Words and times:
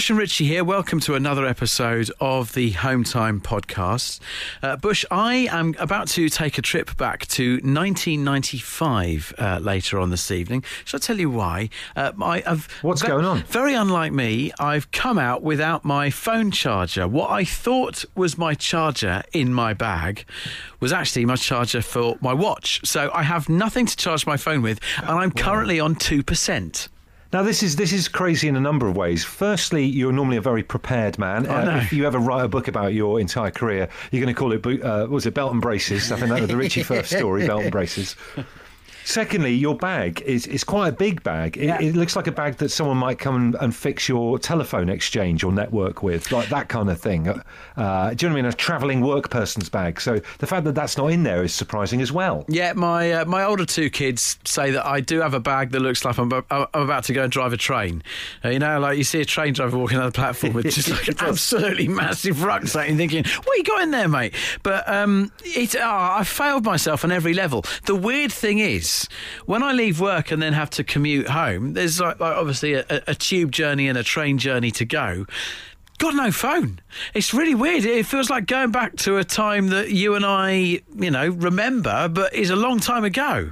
Bush 0.00 0.08
and 0.08 0.18
Richie 0.18 0.46
here. 0.46 0.64
Welcome 0.64 0.98
to 1.00 1.14
another 1.14 1.44
episode 1.44 2.10
of 2.22 2.54
the 2.54 2.70
Home 2.70 3.04
Time 3.04 3.38
podcast. 3.38 4.18
Uh, 4.62 4.74
Bush, 4.76 5.04
I 5.10 5.46
am 5.50 5.74
about 5.78 6.08
to 6.08 6.30
take 6.30 6.56
a 6.56 6.62
trip 6.62 6.96
back 6.96 7.26
to 7.26 7.56
1995 7.56 9.34
uh, 9.36 9.58
later 9.60 9.98
on 9.98 10.08
this 10.08 10.30
evening. 10.30 10.64
Shall 10.86 10.96
I 10.96 11.00
tell 11.02 11.18
you 11.18 11.28
why? 11.28 11.68
Uh, 11.94 12.12
I, 12.22 12.40
have 12.46 12.66
What's 12.80 13.02
going 13.02 13.26
on? 13.26 13.42
Very 13.42 13.74
unlike 13.74 14.14
me, 14.14 14.52
I've 14.58 14.90
come 14.90 15.18
out 15.18 15.42
without 15.42 15.84
my 15.84 16.08
phone 16.08 16.50
charger. 16.50 17.06
What 17.06 17.28
I 17.28 17.44
thought 17.44 18.06
was 18.14 18.38
my 18.38 18.54
charger 18.54 19.22
in 19.34 19.52
my 19.52 19.74
bag 19.74 20.24
was 20.80 20.94
actually 20.94 21.26
my 21.26 21.36
charger 21.36 21.82
for 21.82 22.16
my 22.22 22.32
watch. 22.32 22.80
So 22.86 23.10
I 23.12 23.22
have 23.22 23.50
nothing 23.50 23.84
to 23.84 23.94
charge 23.98 24.26
my 24.26 24.38
phone 24.38 24.62
with, 24.62 24.80
and 24.96 25.10
I'm 25.10 25.30
currently 25.30 25.78
on 25.78 25.94
2%. 25.94 26.88
Now 27.32 27.44
this 27.44 27.62
is 27.62 27.76
this 27.76 27.92
is 27.92 28.08
crazy 28.08 28.48
in 28.48 28.56
a 28.56 28.60
number 28.60 28.88
of 28.88 28.96
ways. 28.96 29.24
Firstly, 29.24 29.84
you're 29.84 30.12
normally 30.12 30.36
a 30.36 30.40
very 30.40 30.64
prepared 30.64 31.16
man. 31.18 31.46
Uh, 31.46 31.80
if 31.82 31.92
you 31.92 32.04
ever 32.04 32.18
write 32.18 32.44
a 32.44 32.48
book 32.48 32.66
about 32.66 32.92
your 32.92 33.20
entire 33.20 33.52
career, 33.52 33.88
you're 34.10 34.20
going 34.20 34.34
to 34.34 34.38
call 34.38 34.52
it 34.52 34.82
uh, 34.82 35.02
what 35.02 35.10
was 35.10 35.26
it 35.26 35.34
belt 35.34 35.52
and 35.52 35.62
braces? 35.62 36.10
I 36.10 36.16
think 36.16 36.30
that 36.30 36.40
was 36.40 36.50
the 36.50 36.56
Richie 36.56 36.82
Firth 36.82 37.06
story, 37.06 37.46
belt 37.46 37.62
and 37.62 37.72
braces. 37.72 38.16
Secondly, 39.04 39.54
your 39.54 39.74
bag 39.76 40.20
is, 40.22 40.46
is 40.46 40.64
quite 40.64 40.88
a 40.88 40.92
big 40.92 41.22
bag. 41.22 41.56
It, 41.56 41.64
Yeah. 41.64 41.80
it 41.80 41.94
looks 41.94 42.16
like 42.16 42.26
a 42.26 42.32
bag 42.32 42.56
that 42.58 42.68
someone 42.70 42.96
might 42.96 43.18
come 43.18 43.34
and, 43.36 43.54
and 43.56 43.74
fix 43.74 44.08
your 44.08 44.38
telephone 44.38 44.88
exchange 44.88 45.42
or 45.44 45.52
network 45.52 46.02
with, 46.02 46.30
like 46.32 46.48
that 46.50 46.68
kind 46.68 46.90
of 46.90 47.00
thing. 47.00 47.28
Uh, 47.28 47.42
uh, 47.76 48.14
do 48.14 48.26
you 48.26 48.28
know 48.30 48.34
what 48.34 48.38
I 48.40 48.42
mean? 48.42 48.44
A 48.46 48.52
travelling 48.52 49.00
work 49.00 49.30
person's 49.30 49.68
bag. 49.68 50.00
So 50.00 50.20
the 50.38 50.46
fact 50.46 50.64
that 50.64 50.74
that's 50.74 50.96
not 50.96 51.08
in 51.08 51.22
there 51.22 51.42
is 51.42 51.52
surprising 51.54 52.00
as 52.00 52.12
well. 52.12 52.44
Yeah, 52.48 52.72
my 52.74 53.12
uh, 53.12 53.24
my 53.24 53.42
older 53.44 53.64
two 53.66 53.90
kids 53.90 54.38
say 54.44 54.70
that 54.72 54.84
I 54.86 55.00
do 55.00 55.20
have 55.20 55.34
a 55.34 55.40
bag 55.40 55.70
that 55.70 55.80
looks 55.80 56.04
like 56.04 56.18
I'm, 56.18 56.32
ab- 56.32 56.46
I'm 56.50 56.66
about 56.72 57.04
to 57.04 57.12
go 57.12 57.22
and 57.24 57.32
drive 57.32 57.52
a 57.52 57.56
train. 57.56 58.02
Uh, 58.44 58.50
you 58.50 58.58
know, 58.58 58.78
like 58.80 58.98
you 58.98 59.04
see 59.04 59.20
a 59.20 59.24
train 59.24 59.54
driver 59.54 59.78
walking 59.78 59.98
on 59.98 60.06
the 60.06 60.12
platform 60.12 60.52
with 60.52 60.66
just 60.66 60.88
like 60.90 61.08
an 61.08 61.16
absolutely 61.20 61.88
massive 61.88 62.42
rucksack 62.42 62.88
and 62.88 62.98
thinking, 62.98 63.24
what 63.44 63.56
you 63.58 63.64
got 63.64 63.82
in 63.82 63.90
there, 63.90 64.08
mate? 64.08 64.34
But 64.62 64.88
um, 64.88 65.32
it, 65.44 65.74
oh, 65.76 65.80
I 65.82 66.24
failed 66.24 66.64
myself 66.64 67.04
on 67.04 67.12
every 67.12 67.34
level. 67.34 67.64
The 67.86 67.94
weird 67.94 68.32
thing 68.32 68.58
is, 68.58 68.89
when 69.46 69.62
I 69.62 69.72
leave 69.72 70.00
work 70.00 70.30
and 70.30 70.42
then 70.42 70.52
have 70.52 70.70
to 70.70 70.84
commute 70.84 71.28
home, 71.28 71.72
there's 71.74 72.00
like, 72.00 72.20
like 72.20 72.36
obviously 72.36 72.74
a- 72.74 72.86
a 73.06 73.14
tube 73.14 73.52
journey 73.52 73.88
and 73.88 73.96
a 73.98 74.02
train 74.02 74.38
journey 74.38 74.70
to 74.72 74.84
go. 74.84 75.26
Got 75.98 76.14
no 76.14 76.32
phone. 76.32 76.80
It's 77.12 77.34
really 77.34 77.54
weird. 77.54 77.84
It 77.84 78.06
feels 78.06 78.30
like 78.30 78.46
going 78.46 78.70
back 78.70 78.96
to 78.98 79.18
a 79.18 79.24
time 79.24 79.68
that 79.68 79.90
you 79.90 80.14
and 80.14 80.24
I, 80.24 80.80
you 80.96 81.10
know, 81.10 81.28
remember, 81.28 82.08
but 82.08 82.34
is 82.34 82.48
a 82.50 82.56
long 82.56 82.80
time 82.80 83.04
ago. 83.04 83.50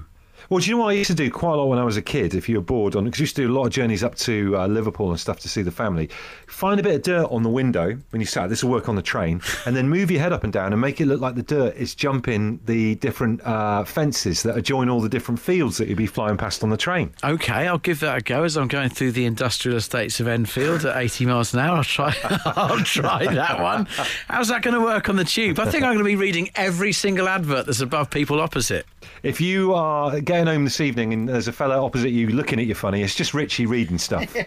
Well, 0.50 0.60
do 0.60 0.70
you 0.70 0.76
know 0.76 0.84
what 0.84 0.88
I 0.88 0.92
used 0.94 1.10
to 1.10 1.14
do 1.14 1.30
quite 1.30 1.52
a 1.52 1.56
lot 1.56 1.66
when 1.66 1.78
I 1.78 1.84
was 1.84 1.98
a 1.98 2.02
kid? 2.02 2.34
If 2.34 2.48
you 2.48 2.56
were 2.56 2.62
bored, 2.62 2.96
on 2.96 3.04
because 3.04 3.20
I 3.20 3.24
used 3.24 3.36
to 3.36 3.42
do 3.42 3.52
a 3.52 3.54
lot 3.54 3.66
of 3.66 3.72
journeys 3.72 4.02
up 4.02 4.14
to 4.14 4.56
uh, 4.56 4.66
Liverpool 4.66 5.10
and 5.10 5.20
stuff 5.20 5.40
to 5.40 5.48
see 5.48 5.60
the 5.60 5.70
family. 5.70 6.08
Find 6.46 6.80
a 6.80 6.82
bit 6.82 6.94
of 6.94 7.02
dirt 7.02 7.26
on 7.26 7.42
the 7.42 7.50
window 7.50 7.98
when 8.08 8.20
you 8.20 8.24
sat. 8.24 8.48
This 8.48 8.64
will 8.64 8.70
work 8.70 8.88
on 8.88 8.96
the 8.96 9.02
train, 9.02 9.42
and 9.66 9.76
then 9.76 9.90
move 9.90 10.10
your 10.10 10.22
head 10.22 10.32
up 10.32 10.44
and 10.44 10.52
down 10.52 10.72
and 10.72 10.80
make 10.80 11.02
it 11.02 11.06
look 11.06 11.20
like 11.20 11.34
the 11.34 11.42
dirt 11.42 11.76
is 11.76 11.94
jumping 11.94 12.60
the 12.64 12.94
different 12.94 13.42
uh, 13.44 13.84
fences 13.84 14.42
that 14.42 14.56
adjoin 14.56 14.88
all 14.88 15.02
the 15.02 15.08
different 15.10 15.38
fields 15.38 15.76
that 15.76 15.86
you'd 15.86 15.98
be 15.98 16.06
flying 16.06 16.38
past 16.38 16.62
on 16.62 16.70
the 16.70 16.78
train. 16.78 17.12
Okay, 17.22 17.68
I'll 17.68 17.76
give 17.76 18.00
that 18.00 18.16
a 18.16 18.20
go 18.22 18.44
as 18.44 18.56
I'm 18.56 18.68
going 18.68 18.88
through 18.88 19.12
the 19.12 19.26
industrial 19.26 19.76
estates 19.76 20.18
of 20.18 20.28
Enfield 20.28 20.86
at 20.86 20.96
80 20.96 21.26
miles 21.26 21.52
an 21.52 21.60
hour. 21.60 21.76
I'll 21.76 21.84
try. 21.84 22.14
I'll 22.46 22.82
try 22.84 23.26
that 23.26 23.60
one. 23.60 23.86
How's 24.28 24.48
that 24.48 24.62
going 24.62 24.74
to 24.74 24.80
work 24.80 25.10
on 25.10 25.16
the 25.16 25.24
tube? 25.24 25.58
I 25.60 25.70
think 25.70 25.84
I'm 25.84 25.92
going 25.92 25.98
to 25.98 26.04
be 26.04 26.16
reading 26.16 26.48
every 26.54 26.92
single 26.94 27.28
advert 27.28 27.66
that's 27.66 27.80
above 27.80 28.08
people 28.08 28.40
opposite. 28.40 28.86
If 29.22 29.40
you 29.40 29.74
are 29.74 30.20
getting 30.20 30.37
home 30.46 30.64
this 30.64 30.80
evening 30.80 31.12
and 31.12 31.28
there's 31.28 31.48
a 31.48 31.52
fella 31.52 31.82
opposite 31.82 32.10
you 32.10 32.28
looking 32.28 32.58
at 32.60 32.66
you 32.66 32.74
funny, 32.74 33.02
it's 33.02 33.14
just 33.14 33.34
Richie 33.34 33.66
reading 33.66 33.98
stuff. 33.98 34.34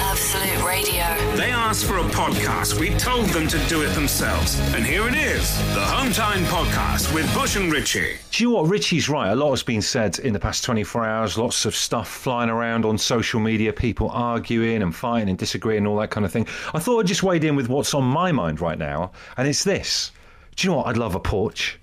Absolute 0.00 0.66
Radio. 0.66 1.36
They 1.36 1.50
asked 1.50 1.84
for 1.84 1.98
a 1.98 2.02
podcast. 2.02 2.78
We 2.80 2.90
told 2.98 3.26
them 3.28 3.46
to 3.48 3.58
do 3.66 3.82
it 3.82 3.88
themselves. 3.90 4.58
And 4.74 4.84
here 4.84 5.06
it 5.08 5.14
is 5.14 5.56
the 5.74 5.80
Home 5.80 6.12
Time 6.12 6.42
Podcast 6.44 7.14
with 7.14 7.32
Bush 7.34 7.56
and 7.56 7.72
Richie. 7.72 8.16
Do 8.30 8.42
you 8.42 8.50
know 8.50 8.56
what? 8.56 8.70
Richie's 8.70 9.08
right. 9.08 9.30
A 9.30 9.36
lot 9.36 9.50
has 9.50 9.62
been 9.62 9.82
said 9.82 10.18
in 10.18 10.32
the 10.32 10.40
past 10.40 10.64
24 10.64 11.04
hours. 11.04 11.38
Lots 11.38 11.64
of 11.64 11.74
stuff 11.74 12.08
flying 12.08 12.50
around 12.50 12.84
on 12.84 12.98
social 12.98 13.38
media, 13.40 13.72
people 13.72 14.10
arguing 14.10 14.82
and 14.82 14.94
fighting 14.94 15.28
and 15.28 15.38
disagreeing, 15.38 15.78
and 15.78 15.86
all 15.86 15.96
that 15.98 16.10
kind 16.10 16.26
of 16.26 16.32
thing. 16.32 16.46
I 16.74 16.78
thought 16.80 17.00
I'd 17.00 17.06
just 17.06 17.22
wade 17.22 17.44
in 17.44 17.54
with 17.56 17.68
what's 17.68 17.94
on 17.94 18.04
my 18.04 18.32
mind 18.32 18.60
right 18.60 18.78
now, 18.78 19.12
and 19.36 19.46
it's 19.46 19.62
this. 19.64 20.10
Do 20.56 20.66
you 20.66 20.72
know 20.72 20.78
what? 20.78 20.88
I'd 20.88 20.96
love 20.96 21.14
a 21.14 21.20
porch. 21.20 21.78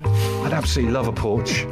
I'd 0.00 0.52
absolutely 0.52 0.92
love 0.92 1.08
a 1.08 1.12
porch. 1.12 1.66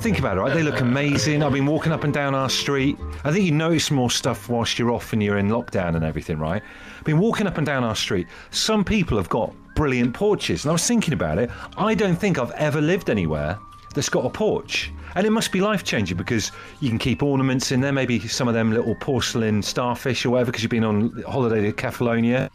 Think 0.00 0.18
about 0.18 0.36
it, 0.36 0.40
right? 0.40 0.54
They 0.54 0.62
look 0.62 0.80
amazing. 0.80 1.42
I've 1.42 1.52
been 1.52 1.66
walking 1.66 1.92
up 1.92 2.04
and 2.04 2.12
down 2.12 2.34
our 2.34 2.50
street. 2.50 2.96
I 3.24 3.32
think 3.32 3.44
you 3.44 3.52
notice 3.52 3.90
more 3.90 4.10
stuff 4.10 4.48
whilst 4.48 4.78
you're 4.78 4.90
off 4.90 5.12
and 5.12 5.22
you're 5.22 5.38
in 5.38 5.48
lockdown 5.48 5.94
and 5.94 6.04
everything, 6.04 6.38
right? 6.38 6.62
I've 6.98 7.04
been 7.04 7.18
walking 7.18 7.46
up 7.46 7.58
and 7.58 7.66
down 7.66 7.84
our 7.84 7.96
street. 7.96 8.26
Some 8.50 8.84
people 8.84 9.16
have 9.16 9.28
got 9.28 9.52
brilliant 9.74 10.14
porches. 10.14 10.64
And 10.64 10.70
I 10.70 10.72
was 10.72 10.86
thinking 10.86 11.14
about 11.14 11.38
it. 11.38 11.50
I 11.76 11.94
don't 11.94 12.16
think 12.16 12.38
I've 12.38 12.50
ever 12.52 12.80
lived 12.80 13.08
anywhere 13.08 13.58
that's 13.92 14.08
got 14.08 14.24
a 14.24 14.30
porch. 14.30 14.92
And 15.14 15.26
it 15.26 15.30
must 15.30 15.52
be 15.52 15.60
life 15.60 15.84
changing 15.84 16.16
because 16.16 16.52
you 16.80 16.88
can 16.88 16.98
keep 16.98 17.22
ornaments 17.22 17.70
in 17.70 17.80
there, 17.80 17.92
maybe 17.92 18.18
some 18.20 18.48
of 18.48 18.54
them 18.54 18.72
little 18.72 18.94
porcelain 18.94 19.62
starfish 19.62 20.24
or 20.24 20.30
whatever, 20.30 20.50
because 20.50 20.62
you've 20.62 20.70
been 20.70 20.84
on 20.84 21.22
holiday 21.28 21.60
to 21.62 21.72
Catalonia. 21.72 22.50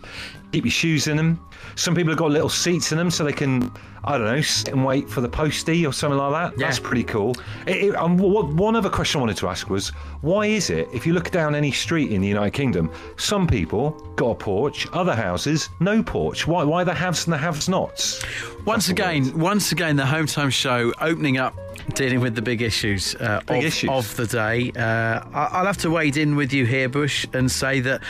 Keep 0.54 0.66
your 0.66 0.72
shoes 0.72 1.08
in 1.08 1.18
them. 1.18 1.40
Some 1.76 1.94
people 1.94 2.12
have 2.12 2.18
got 2.18 2.32
little 2.32 2.50
seats 2.50 2.92
in 2.92 2.98
them 2.98 3.12
so 3.12 3.24
they 3.24 3.34
can, 3.34 3.72
I 4.06 4.18
don't 4.18 4.26
know, 4.26 4.42
sit 4.42 4.74
and 4.74 4.84
wait 4.86 5.10
for 5.10 5.20
the 5.20 5.28
postie 5.28 5.86
or 5.86 5.92
something 5.92 6.18
like 6.18 6.32
that. 6.32 6.60
Yeah. 6.60 6.68
That's 6.68 6.80
pretty 6.80 7.04
cool. 7.04 7.36
It, 7.68 7.78
it, 7.78 7.96
um, 7.96 8.18
what, 8.18 8.48
one 8.54 8.76
other 8.76 8.90
question 8.90 9.20
I 9.20 9.22
wanted 9.22 9.38
to 9.38 9.50
ask 9.50 9.70
was 9.70 9.90
why 10.22 10.46
is 10.46 10.70
it, 10.70 10.88
if 10.94 11.06
you 11.06 11.14
look 11.14 11.32
down 11.32 11.54
any 11.54 11.72
street 11.72 12.12
in 12.12 12.22
the 12.22 12.28
United 12.28 12.54
Kingdom, 12.54 12.90
some 13.18 13.46
people 13.46 13.92
got 14.16 14.30
a 14.30 14.36
porch, 14.36 14.88
other 14.94 15.14
houses, 15.14 15.70
no 15.82 16.02
porch? 16.02 16.48
Why, 16.48 16.64
why 16.64 16.86
the 16.86 16.94
haves 16.94 17.26
and 17.26 17.34
the 17.34 17.38
haves 17.38 17.68
nots? 17.68 18.24
Once 18.66 18.88
That's 18.88 19.00
again, 19.00 19.38
once 19.38 19.74
again, 19.74 19.98
the 19.98 20.06
Home 20.06 20.28
Time 20.28 20.50
Show 20.50 20.94
opening 21.02 21.27
up, 21.36 21.54
dealing 21.96 22.22
with 22.22 22.36
the 22.36 22.42
big 22.42 22.62
issues, 22.62 23.14
uh, 23.16 23.42
Big 23.48 23.58
of, 23.58 23.66
issues. 23.66 23.90
of 23.90 24.16
the 24.16 24.26
day. 24.28 24.72
Uh, 24.78 25.20
I'll 25.34 25.66
have 25.66 25.78
to 25.80 25.90
wade 25.90 26.16
in 26.16 26.38
with 26.38 26.54
you 26.54 26.66
here, 26.66 26.88
Bush, 26.88 27.26
and 27.34 27.52
say 27.52 27.82
that 27.82 28.02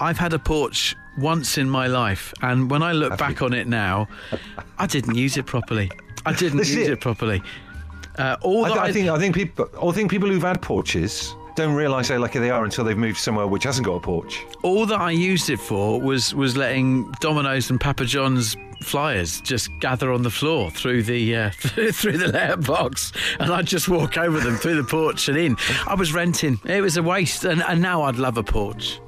I've 0.00 0.18
had 0.18 0.34
a 0.34 0.38
porch 0.38 0.94
once 1.16 1.56
in 1.56 1.70
my 1.70 1.86
life, 1.86 2.34
and 2.42 2.70
when 2.70 2.82
I 2.82 2.92
look 2.92 3.16
back 3.16 3.40
on 3.40 3.54
it 3.54 3.66
now, 3.66 4.06
I 4.78 4.86
didn't 4.86 5.14
use 5.14 5.38
it 5.38 5.46
properly. 5.46 5.90
I 6.26 6.32
didn't 6.42 6.58
use 6.58 6.76
it. 6.76 6.90
it 6.90 7.00
properly. 7.00 7.42
Uh, 8.18 8.36
all 8.42 8.66
I, 8.66 8.68
that 8.68 8.74
th- 8.74 8.84
I 8.84 8.88
I- 8.88 8.92
think 8.92 9.08
I 9.08 9.18
think 9.18 9.34
people 9.34 9.68
I 9.82 9.92
think 9.92 10.10
people 10.10 10.28
who've 10.28 10.42
had 10.42 10.60
porches 10.60 11.34
don't 11.54 11.74
realise 11.74 12.08
how 12.08 12.18
lucky 12.18 12.38
they 12.38 12.50
are 12.50 12.64
until 12.64 12.84
they've 12.84 12.98
moved 12.98 13.16
somewhere 13.18 13.46
which 13.46 13.64
hasn't 13.64 13.86
got 13.86 13.94
a 13.94 14.00
porch. 14.00 14.44
all 14.62 14.84
that 14.86 15.00
I 15.00 15.10
used 15.10 15.48
it 15.48 15.58
for 15.58 15.98
was 16.00 16.34
was 16.34 16.54
letting 16.56 17.10
Domino's 17.20 17.70
and 17.70 17.80
Papa 17.80 18.04
John's 18.04 18.54
flyers 18.82 19.40
just 19.40 19.70
gather 19.80 20.12
on 20.12 20.22
the 20.22 20.30
floor 20.30 20.70
through 20.70 21.02
the 21.02 21.36
uh, 21.36 21.50
through 21.92 22.18
the 22.18 22.28
letterbox, 22.28 23.12
and 23.40 23.52
I'd 23.52 23.66
just 23.66 23.88
walk 23.88 24.16
over 24.18 24.38
them 24.40 24.56
through 24.56 24.76
the 24.76 24.88
porch 24.88 25.28
and 25.28 25.36
in. 25.36 25.56
I 25.86 25.94
was 25.94 26.12
renting. 26.12 26.60
It 26.64 26.80
was 26.80 26.96
a 26.96 27.02
waste, 27.02 27.44
and, 27.44 27.62
and 27.62 27.80
now 27.80 28.02
I'd 28.02 28.16
love 28.16 28.38
a 28.38 28.42
porch. 28.42 29.00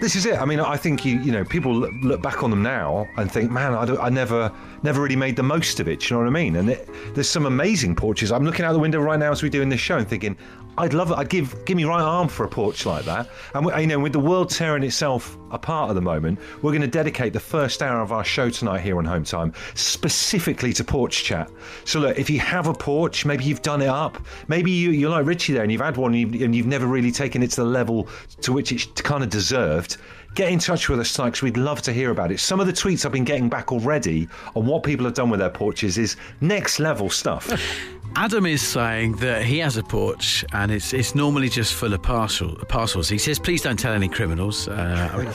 This 0.00 0.16
is 0.16 0.24
it. 0.24 0.40
I 0.40 0.46
mean, 0.46 0.60
I 0.60 0.76
think 0.76 1.04
you 1.04 1.20
you 1.20 1.32
know 1.32 1.44
people 1.44 1.74
look, 1.74 2.22
back 2.22 2.42
on 2.42 2.50
them 2.50 2.62
now 2.62 3.06
and 3.16 3.30
think, 3.30 3.50
man, 3.50 3.74
I, 3.74 4.06
I 4.06 4.08
never 4.08 4.52
never 4.82 5.02
really 5.02 5.16
made 5.16 5.36
the 5.36 5.42
most 5.42 5.80
of 5.80 5.88
it. 5.88 6.08
You 6.08 6.16
know 6.16 6.22
what 6.22 6.28
I 6.28 6.32
mean? 6.32 6.56
And 6.56 6.70
it, 6.70 6.88
there's 7.14 7.28
some 7.28 7.46
amazing 7.46 7.96
porches. 7.96 8.32
I'm 8.32 8.44
looking 8.44 8.64
out 8.64 8.72
the 8.72 8.78
window 8.78 9.00
right 9.00 9.18
now 9.18 9.30
as 9.30 9.42
we're 9.42 9.50
doing 9.50 9.68
this 9.68 9.80
show 9.80 9.98
and 9.98 10.08
thinking, 10.08 10.36
I'd 10.78 10.94
love 10.94 11.10
it. 11.10 11.18
I'd 11.18 11.28
give 11.28 11.64
give 11.64 11.76
me 11.76 11.84
right 11.84 12.00
arm 12.00 12.28
for 12.28 12.44
a 12.44 12.48
porch 12.48 12.86
like 12.86 13.04
that. 13.04 13.28
And 13.54 13.66
we, 13.66 13.80
you 13.80 13.86
know, 13.86 13.98
with 13.98 14.12
the 14.12 14.20
world 14.20 14.50
tearing 14.50 14.82
itself 14.82 15.36
apart 15.50 15.90
at 15.90 15.94
the 15.94 16.00
moment, 16.00 16.38
we're 16.62 16.70
going 16.70 16.80
to 16.80 16.88
dedicate 16.88 17.32
the 17.32 17.40
first 17.40 17.82
hour 17.82 18.00
of 18.00 18.12
our 18.12 18.24
show 18.24 18.48
tonight 18.48 18.80
here 18.80 18.96
on 18.96 19.04
Home 19.04 19.24
Time 19.24 19.52
specifically 19.74 20.72
to 20.72 20.84
porch 20.84 21.24
chat. 21.24 21.50
So 21.84 22.00
look, 22.00 22.18
if 22.18 22.30
you 22.30 22.40
have 22.40 22.66
a 22.66 22.72
porch, 22.72 23.26
maybe 23.26 23.44
you've 23.44 23.62
done 23.62 23.82
it 23.82 23.88
up. 23.88 24.22
Maybe 24.48 24.70
you, 24.70 24.90
you're 24.90 25.10
like 25.10 25.26
Richie 25.26 25.52
there, 25.52 25.62
and 25.62 25.72
you've 25.72 25.80
had 25.80 25.96
one, 25.96 26.14
and 26.14 26.20
you've, 26.20 26.42
and 26.42 26.54
you've 26.54 26.66
never 26.66 26.86
really 26.86 27.12
taken 27.12 27.42
it 27.42 27.50
to 27.50 27.56
the 27.56 27.66
level 27.66 28.08
to 28.40 28.52
which 28.52 28.72
it's 28.72 28.86
kind 29.02 29.22
of 29.22 29.28
deserved. 29.28 29.98
Get 30.34 30.52
in 30.52 30.58
touch 30.60 30.88
with 30.88 31.00
us 31.00 31.12
tonight 31.12 31.30
because 31.30 31.42
we'd 31.42 31.56
love 31.56 31.82
to 31.82 31.92
hear 31.92 32.10
about 32.10 32.30
it. 32.30 32.38
Some 32.40 32.60
of 32.60 32.66
the 32.66 32.72
tweets 32.72 33.04
I've 33.04 33.12
been 33.12 33.24
getting 33.24 33.48
back 33.48 33.72
already 33.72 34.28
on 34.54 34.64
what 34.64 34.84
people 34.84 35.04
have 35.04 35.14
done 35.14 35.28
with 35.28 35.40
their 35.40 35.50
porches 35.50 35.98
is 35.98 36.16
next 36.40 36.78
level 36.78 37.10
stuff. 37.10 37.50
Adam 38.16 38.44
is 38.44 38.60
saying 38.60 39.12
that 39.16 39.44
he 39.44 39.58
has 39.58 39.76
a 39.76 39.84
porch 39.84 40.44
and 40.52 40.72
it's 40.72 40.92
it's 40.92 41.14
normally 41.14 41.48
just 41.48 41.74
full 41.74 41.94
of 41.94 42.02
parcel, 42.02 42.56
parcels. 42.68 43.08
He 43.08 43.18
says, 43.18 43.38
"Please 43.38 43.62
don't 43.62 43.78
tell 43.78 43.92
any 43.92 44.08
criminals." 44.08 44.66
Uh, 44.66 45.10
I, 45.12 45.16
mean, 45.18 45.28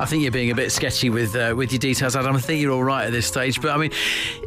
I 0.00 0.06
think 0.06 0.22
you're 0.22 0.32
being 0.32 0.50
a 0.50 0.54
bit 0.56 0.72
sketchy 0.72 1.08
with 1.08 1.36
uh, 1.36 1.54
with 1.56 1.70
your 1.70 1.78
details, 1.78 2.16
Adam. 2.16 2.34
I 2.34 2.40
think 2.40 2.60
you're 2.60 2.72
all 2.72 2.82
right 2.82 3.04
at 3.06 3.12
this 3.12 3.28
stage, 3.28 3.60
but 3.62 3.70
I 3.70 3.76
mean, 3.76 3.92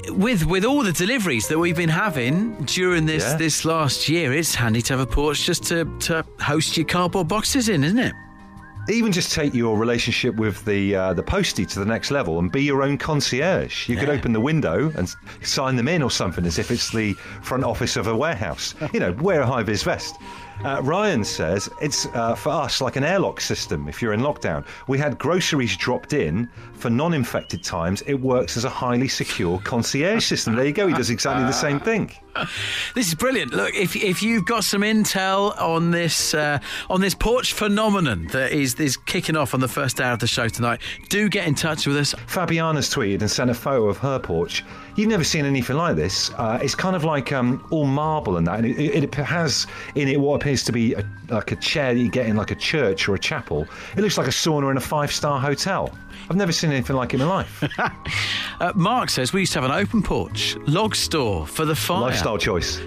with 0.09 0.45
with 0.45 0.65
all 0.65 0.83
the 0.83 0.91
deliveries 0.91 1.47
that 1.47 1.57
we've 1.57 1.77
been 1.77 1.88
having 1.88 2.65
during 2.65 3.06
this 3.06 3.24
Yeah. 3.24 3.38
this 3.38 3.63
last 3.63 4.09
year, 4.09 4.33
it's 4.33 4.53
handy 4.56 4.81
to 4.81 4.94
have 4.97 5.00
a 5.01 5.07
porch 5.09 5.45
just 5.45 5.63
to 5.65 5.85
to 6.01 6.25
host 6.41 6.75
your 6.75 6.85
cardboard 6.85 7.30
boxes 7.30 7.69
in, 7.69 7.85
isn't 7.85 8.00
it? 8.00 8.13
Even 8.89 9.13
just 9.13 9.31
take 9.31 9.53
your 9.53 9.77
relationship 9.77 10.35
with 10.35 10.63
the 10.65 10.94
uh, 10.95 11.13
the 11.13 11.24
postie 11.24 11.65
to 11.65 11.80
the 11.80 11.85
next 11.85 12.12
level 12.12 12.39
and 12.39 12.51
be 12.51 12.63
your 12.63 12.83
own 12.83 12.97
concierge. 12.97 13.88
You 13.88 13.95
could 13.95 14.09
open 14.09 14.33
the 14.33 14.41
window 14.41 14.91
and 14.97 15.13
sign 15.41 15.77
them 15.77 15.88
in 15.88 16.03
or 16.03 16.12
something 16.12 16.45
as 16.45 16.59
if 16.59 16.69
it's 16.69 16.91
the 16.91 17.13
front 17.41 17.63
office 17.63 17.95
of 17.95 18.07
a 18.07 18.15
warehouse. 18.15 18.75
You 18.94 19.00
know, 19.00 19.13
wear 19.13 19.41
a 19.41 19.45
high 19.45 19.63
vis 19.63 19.83
vest. 19.83 20.15
Uh, 20.63 20.81
Ryan 20.83 21.23
says 21.23 21.69
it's 21.81 22.05
uh, 22.07 22.35
for 22.35 22.50
us 22.50 22.81
like 22.81 22.95
an 22.95 23.03
airlock 23.03 23.41
system 23.41 23.88
if 23.88 24.01
you're 24.01 24.13
in 24.13 24.21
lockdown. 24.21 24.65
We 24.88 24.97
had 24.97 25.17
groceries 25.17 25.75
dropped 25.75 26.13
in 26.13 26.50
for 26.73 26.89
non 26.89 27.13
infected 27.13 27.63
times. 27.63 28.01
It 28.07 28.15
works 28.15 28.55
as 28.57 28.65
a 28.65 28.69
highly 28.69 29.07
secure 29.07 29.59
concierge 29.59 30.25
system. 30.25 30.55
There 30.55 30.65
you 30.65 30.73
go. 30.73 30.88
He 30.88 30.94
does 30.94 31.09
exactly 31.09 31.45
the 31.45 31.51
same 31.51 31.79
thing. 31.79 32.11
This 32.95 33.07
is 33.07 33.15
brilliant. 33.15 33.53
Look, 33.53 33.75
if 33.75 33.95
if 33.95 34.23
you've 34.23 34.45
got 34.45 34.63
some 34.63 34.81
intel 34.81 35.59
on 35.61 35.91
this 35.91 36.33
uh, 36.33 36.59
on 36.89 37.01
this 37.01 37.13
porch 37.13 37.53
phenomenon 37.53 38.27
that 38.27 38.51
is 38.51 38.75
is 38.75 38.97
kicking 38.97 39.35
off 39.35 39.53
on 39.53 39.59
the 39.59 39.67
first 39.67 40.01
hour 40.01 40.13
of 40.13 40.19
the 40.19 40.27
show 40.27 40.47
tonight, 40.47 40.81
do 41.09 41.29
get 41.29 41.47
in 41.47 41.56
touch 41.56 41.85
with 41.85 41.97
us. 41.97 42.13
Fabiana's 42.27 42.89
tweeted 42.89 43.21
and 43.21 43.29
sent 43.29 43.49
a 43.49 43.53
photo 43.53 43.88
of 43.88 43.97
her 43.97 44.19
porch. 44.19 44.63
You've 44.95 45.10
never 45.10 45.24
seen 45.24 45.45
anything 45.45 45.75
like 45.75 45.95
this. 45.95 46.30
Uh, 46.31 46.60
it's 46.62 46.75
kind 46.75 46.95
of 46.95 47.04
like 47.04 47.31
um, 47.31 47.66
all 47.72 47.86
marble 47.86 48.38
and 48.38 48.45
that, 48.48 48.60
and 48.60 48.68
it, 48.68 49.04
it, 49.04 49.16
has 49.16 49.66
in 49.95 50.07
it 50.07 50.19
what 50.19 50.36
appears 50.36 50.63
to 50.66 50.72
be 50.72 50.94
a, 50.94 51.04
like 51.30 51.51
a 51.51 51.56
chair 51.56 51.94
that 51.94 52.00
you 52.00 52.10
get 52.10 52.28
in 52.28 52.36
like 52.36 52.51
a 52.51 52.56
church 52.56 53.10
or 53.10 53.16
a 53.16 53.19
chapel. 53.19 53.68
It 53.98 54.01
looks 54.01 54.18
like 54.18 54.28
a 54.28 54.31
sauna 54.31 54.69
in 54.69 54.78
a 54.78 54.81
five 54.81 55.12
star 55.12 55.40
hotel. 55.40 55.98
I've 56.30 56.36
never 56.36 56.51
seen 56.51 56.72
anything 56.72 56.95
like 56.95 57.13
it 57.13 57.22
in 57.22 57.28
my 57.28 57.44
life. 57.44 57.63
Uh, 58.60 58.72
Mark 58.75 59.10
says 59.10 59.34
we 59.34 59.42
used 59.42 59.51
to 59.51 59.60
have 59.60 59.69
an 59.69 59.75
open 59.75 60.01
porch 60.01 60.56
log 60.68 60.95
store 60.95 61.45
for 61.45 61.66
the 61.66 61.75
fire. 61.75 62.01
Lifestyle 62.01 62.38
choice. 62.38 62.78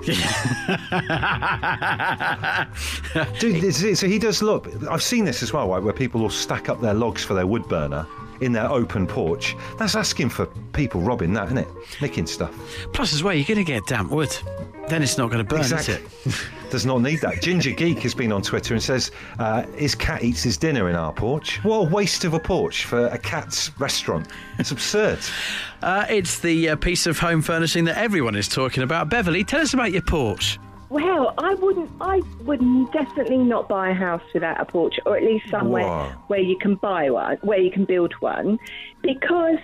Dude, 3.38 3.60
this 3.60 3.82
is- 3.82 3.98
so 3.98 4.06
he 4.06 4.18
does 4.18 4.42
look. 4.42 4.68
I've 4.88 5.02
seen 5.02 5.24
this 5.26 5.42
as 5.42 5.52
well, 5.52 5.68
right, 5.68 5.82
where 5.82 5.92
people 5.92 6.20
will 6.22 6.30
stack 6.30 6.70
up 6.70 6.80
their 6.80 6.94
logs 6.94 7.24
for 7.24 7.34
their 7.34 7.46
wood 7.46 7.68
burner 7.68 8.06
in 8.40 8.52
their 8.52 8.70
open 8.70 9.06
porch. 9.06 9.56
That's 9.78 9.94
asking 9.94 10.30
for 10.30 10.46
people 10.72 11.00
robbing 11.00 11.32
that, 11.34 11.46
isn't 11.46 11.58
it? 11.58 11.68
Nicking 12.00 12.26
stuff. 12.26 12.54
Plus, 12.92 13.12
as 13.14 13.22
well, 13.22 13.34
you're 13.34 13.44
going 13.46 13.58
to 13.58 13.64
get 13.64 13.86
damp 13.86 14.10
wood. 14.10 14.36
Then 14.88 15.02
it's 15.02 15.18
not 15.18 15.30
going 15.30 15.44
to 15.44 15.48
burn, 15.48 15.60
Exactly. 15.60 15.94
is 16.24 16.26
it? 16.26 16.46
Does 16.70 16.86
not 16.86 17.00
need 17.00 17.20
that. 17.20 17.42
Ginger 17.42 17.70
Geek 17.72 17.98
has 18.00 18.14
been 18.14 18.30
on 18.32 18.42
Twitter 18.42 18.74
and 18.74 18.82
says 18.82 19.10
uh, 19.38 19.62
his 19.76 19.94
cat 19.94 20.22
eats 20.22 20.42
his 20.42 20.56
dinner 20.56 20.88
in 20.88 20.96
our 20.96 21.12
porch. 21.12 21.62
What 21.64 21.76
a 21.78 21.88
waste 21.90 22.24
of 22.24 22.34
a 22.34 22.40
porch 22.40 22.84
for 22.84 23.06
a 23.06 23.18
cat's 23.18 23.70
restaurant. 23.80 24.28
It's 24.58 24.70
absurd. 24.70 25.18
Uh, 25.82 26.06
it's 26.08 26.40
the 26.40 26.70
uh, 26.70 26.76
piece 26.76 27.06
of 27.06 27.18
home 27.18 27.42
furnishing 27.42 27.84
that 27.84 27.96
everyone 27.98 28.34
is 28.34 28.48
talking 28.48 28.82
about. 28.82 29.10
Beverly, 29.10 29.44
tell 29.44 29.60
us 29.60 29.74
about 29.74 29.92
your 29.92 30.00
porch. 30.02 30.58
Well, 30.88 31.34
I 31.38 31.54
wouldn't. 31.54 31.90
I 32.00 32.22
would 32.42 32.60
definitely 32.92 33.38
not 33.38 33.68
buy 33.68 33.90
a 33.90 33.94
house 33.94 34.22
without 34.32 34.60
a 34.60 34.64
porch, 34.64 34.94
or 35.04 35.16
at 35.16 35.22
least 35.24 35.50
somewhere 35.50 36.16
where 36.28 36.40
you 36.40 36.56
can 36.58 36.76
buy 36.76 37.10
one, 37.10 37.38
where 37.42 37.58
you 37.58 37.70
can 37.70 37.84
build 37.84 38.14
one, 38.20 38.58
because 39.02 39.58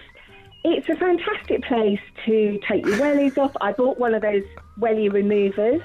it's 0.64 0.88
a 0.88 0.96
fantastic 0.96 1.62
place 1.62 2.00
to 2.26 2.58
take 2.69 2.84
your 2.84 2.96
wellies 2.96 3.38
off. 3.38 3.52
I 3.60 3.72
bought 3.72 3.98
one 3.98 4.14
of 4.14 4.22
those 4.22 4.44
welly 4.78 5.08
removers, 5.08 5.82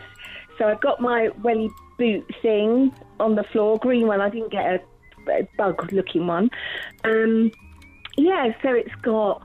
so 0.58 0.66
I've 0.66 0.82
got 0.82 1.02
my 1.02 1.30
welly 1.44 1.70
boot 1.98 2.30
thing 2.42 2.92
on 3.20 3.36
the 3.36 3.44
floor, 3.44 3.78
green 3.78 4.08
one. 4.08 4.22
I 4.22 4.30
didn't 4.30 4.52
get 4.52 4.66
a, 4.66 5.32
a 5.32 5.48
bug-looking 5.58 6.26
one. 6.26 6.50
Um, 7.04 7.52
yeah, 8.18 8.54
so 8.64 8.74
it's 8.74 8.94
got 9.02 9.44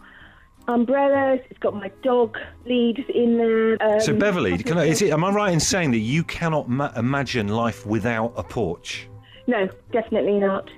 umbrellas. 0.68 1.40
It's 1.50 1.58
got 1.58 1.74
my 1.74 1.90
dog 2.02 2.36
leads 2.66 3.00
in 3.14 3.38
there. 3.38 3.82
Um, 3.82 4.00
So 4.00 4.14
Beverly, 4.14 4.58
can 4.58 4.78
I, 4.78 4.84
is 4.84 5.02
it, 5.02 5.12
am 5.12 5.24
I 5.24 5.30
right 5.30 5.52
in 5.52 5.60
saying 5.60 5.90
that 5.92 5.98
you 5.98 6.24
cannot 6.24 6.68
ma- 6.68 6.92
imagine 6.96 7.48
life 7.48 7.86
without 7.86 8.32
a 8.36 8.42
porch? 8.42 9.08
No, 9.46 9.68
definitely 9.92 10.38
not. 10.38 10.70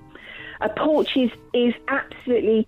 A 0.61 0.69
porch 0.69 1.17
is, 1.17 1.31
is 1.53 1.75
absolutely 1.89 2.67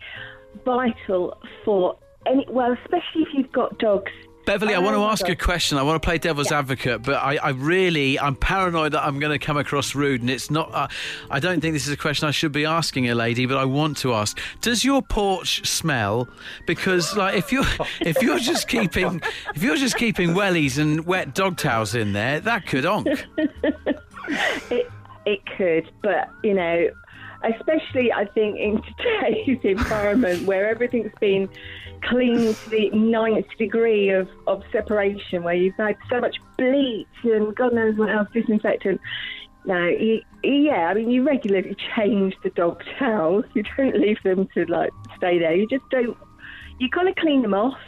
vital 0.64 1.38
for 1.64 1.98
any, 2.26 2.46
well, 2.50 2.72
especially 2.72 3.22
if 3.22 3.28
you've 3.32 3.52
got 3.52 3.78
dogs. 3.78 4.12
Beverly, 4.46 4.74
I 4.74 4.78
want 4.78 4.94
to 4.94 5.02
ask 5.02 5.26
you 5.26 5.32
a 5.32 5.36
question. 5.36 5.76
I 5.76 5.82
want 5.82 6.00
to 6.00 6.06
play 6.06 6.18
devil's 6.18 6.52
advocate, 6.52 7.02
but 7.02 7.16
I, 7.16 7.36
I 7.36 7.48
really, 7.50 8.18
I'm 8.18 8.36
paranoid 8.36 8.92
that 8.92 9.04
I'm 9.04 9.18
going 9.18 9.38
to 9.38 9.44
come 9.44 9.56
across 9.56 9.96
rude, 9.96 10.20
and 10.20 10.30
it's 10.30 10.52
not. 10.52 10.72
Uh, 10.72 10.86
I 11.30 11.40
don't 11.40 11.60
think 11.60 11.74
this 11.74 11.88
is 11.88 11.92
a 11.92 11.96
question 11.96 12.28
I 12.28 12.30
should 12.30 12.52
be 12.52 12.64
asking 12.64 13.10
a 13.10 13.16
lady, 13.16 13.46
but 13.46 13.56
I 13.56 13.64
want 13.64 13.96
to 13.98 14.14
ask: 14.14 14.38
Does 14.60 14.84
your 14.84 15.02
porch 15.02 15.66
smell? 15.66 16.28
Because, 16.64 17.16
like, 17.16 17.36
if 17.36 17.50
you're 17.50 17.64
if 18.00 18.22
you're 18.22 18.38
just 18.38 18.68
keeping 18.68 19.20
if 19.54 19.64
you're 19.64 19.76
just 19.76 19.96
keeping 19.96 20.30
wellies 20.30 20.78
and 20.78 21.04
wet 21.04 21.34
dog 21.34 21.56
towels 21.56 21.96
in 21.96 22.12
there, 22.12 22.38
that 22.40 22.66
could 22.66 22.84
onk. 22.84 23.24
It, 24.72 24.90
it 25.24 25.40
could, 25.56 25.88
but, 26.02 26.28
you 26.42 26.52
know, 26.52 26.88
especially 27.44 28.12
I 28.12 28.26
think 28.26 28.58
in 28.58 28.82
today's 28.98 29.58
environment 29.62 30.46
where 30.46 30.68
everything's 30.68 31.12
been 31.20 31.48
cleaned 32.02 32.56
to 32.56 32.70
the 32.70 32.90
ninth 32.90 33.46
degree 33.58 34.10
of, 34.10 34.28
of 34.46 34.62
separation, 34.72 35.42
where 35.42 35.54
you've 35.54 35.74
had 35.76 35.96
so 36.08 36.20
much 36.20 36.36
bleach 36.56 37.06
and 37.24 37.54
God 37.54 37.74
knows 37.74 37.96
what 37.96 38.10
else, 38.10 38.28
disinfectant. 38.32 39.00
No, 39.64 39.90
yeah, 40.44 40.88
I 40.88 40.94
mean, 40.94 41.10
you 41.10 41.24
regularly 41.24 41.76
change 41.96 42.34
the 42.44 42.50
dog 42.50 42.82
towels. 42.98 43.44
You 43.54 43.64
don't 43.76 43.98
leave 43.98 44.22
them 44.22 44.48
to 44.54 44.64
like 44.66 44.90
stay 45.16 45.38
there. 45.38 45.54
You 45.54 45.66
just 45.68 45.88
don't. 45.90 46.16
You 46.78 46.88
kind 46.90 47.08
of 47.08 47.16
clean 47.16 47.42
them 47.42 47.54
off, 47.54 47.78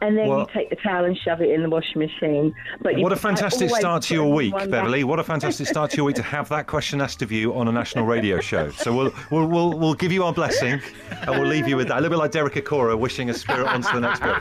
and 0.00 0.16
then 0.16 0.28
Well- 0.28 0.40
you 0.40 0.46
take 0.54 0.70
the 0.70 0.76
towel 0.76 1.04
and 1.04 1.16
shove 1.18 1.40
it 1.40 1.50
in 1.50 1.62
the 1.62 1.68
washing 1.70 1.98
machine. 2.00 2.54
But 2.80 2.96
What 2.98 3.12
a 3.12 3.16
fantastic 3.16 3.70
start 3.70 4.02
to 4.04 4.14
your 4.14 4.32
week, 4.32 4.52
one 4.54 4.70
Beverly. 4.70 5.02
back. 5.02 5.08
What 5.10 5.18
a 5.18 5.24
fantastic 5.24 5.66
start 5.66 5.90
to 5.92 5.96
your 5.98 6.06
week 6.06 6.16
to 6.16 6.22
have 6.22 6.48
that 6.50 6.66
question 6.66 7.00
asked 7.00 7.22
of 7.22 7.30
you 7.32 7.54
on 7.54 7.68
a 7.68 7.72
national 7.72 8.04
radio 8.06 8.40
show. 8.40 8.70
So 8.70 8.94
we'll 8.94 9.12
we'll 9.30 9.46
we'll, 9.46 9.78
we'll 9.78 9.94
give 9.94 10.12
you 10.12 10.24
our 10.24 10.32
blessing 10.32 10.80
and 11.22 11.30
we'll 11.30 11.46
leave 11.48 11.68
you 11.68 11.76
with 11.76 11.88
that. 11.88 11.94
A 11.98 12.00
little 12.00 12.16
bit 12.16 12.18
like 12.22 12.30
Derek 12.32 12.54
Acorah 12.54 12.98
wishing 12.98 13.30
a 13.30 13.34
spirit 13.34 13.66
onto 13.66 13.92
the 13.92 14.00
next 14.00 14.20
bit. 14.20 14.36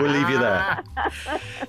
We'll 0.00 0.10
leave 0.10 0.28
you 0.30 0.38
there. 0.38 0.82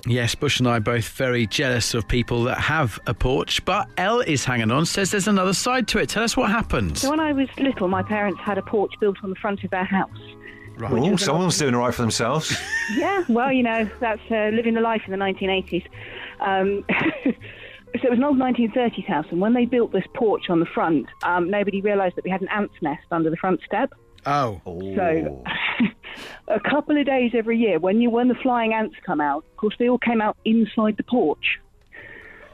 Yes, 0.06 0.34
Bush 0.34 0.58
and 0.58 0.68
I 0.68 0.76
are 0.76 0.80
both 0.80 1.08
very 1.08 1.46
jealous 1.46 1.94
of 1.94 2.06
people 2.08 2.44
that 2.44 2.58
have 2.58 2.98
a 3.06 3.14
porch, 3.14 3.64
but 3.64 3.88
Elle 3.96 4.20
is 4.20 4.44
hanging 4.44 4.70
on. 4.70 4.86
Says 4.86 5.10
there's 5.10 5.28
another 5.28 5.52
side 5.52 5.86
to 5.88 5.98
it. 5.98 6.08
Tell 6.08 6.22
us 6.22 6.36
what 6.36 6.50
happened. 6.50 6.98
So 6.98 7.10
when 7.10 7.20
I 7.20 7.32
was 7.32 7.48
little, 7.58 7.88
my 7.88 8.02
parents 8.02 8.40
had 8.44 8.58
a 8.58 8.62
porch 8.62 8.92
built 9.00 9.16
on 9.22 9.30
the 9.30 9.36
front 9.36 9.64
of 9.64 9.70
their 9.70 9.84
house. 9.84 10.08
Oh, 10.82 11.16
someone's 11.16 11.58
doing 11.58 11.74
all 11.74 11.80
right 11.80 11.94
for 11.94 12.02
themselves. 12.02 12.56
Yeah, 12.96 13.22
well, 13.28 13.52
you 13.52 13.62
know, 13.62 13.86
that's 14.00 14.22
uh, 14.30 14.48
living 14.54 14.72
the 14.72 14.80
life 14.80 15.02
in 15.04 15.10
the 15.10 15.18
1980s. 15.18 15.84
Um, 16.40 16.86
so 17.24 17.32
it 18.02 18.10
was 18.10 18.18
an 18.18 18.24
old 18.24 18.38
1930s 18.38 19.06
house, 19.06 19.26
and 19.30 19.42
when 19.42 19.52
they 19.52 19.66
built 19.66 19.92
this 19.92 20.06
porch 20.14 20.48
on 20.48 20.58
the 20.58 20.66
front, 20.66 21.06
um, 21.22 21.50
nobody 21.50 21.82
realised 21.82 22.16
that 22.16 22.24
we 22.24 22.30
had 22.30 22.40
an 22.40 22.48
ant's 22.48 22.74
nest 22.80 23.04
under 23.10 23.28
the 23.28 23.36
front 23.36 23.60
step. 23.66 23.92
Oh, 24.24 24.60
So 24.96 25.44
a 26.48 26.60
couple 26.60 26.98
of 26.98 27.04
days 27.04 27.32
every 27.34 27.58
year, 27.58 27.78
when 27.78 28.00
you 28.00 28.08
when 28.10 28.28
the 28.28 28.34
flying 28.36 28.72
ants 28.72 28.96
come 29.04 29.20
out, 29.20 29.44
of 29.44 29.56
course, 29.56 29.74
they 29.78 29.88
all 29.88 29.98
came 29.98 30.20
out 30.22 30.36
inside 30.44 30.96
the 30.96 31.04
porch. 31.04 31.58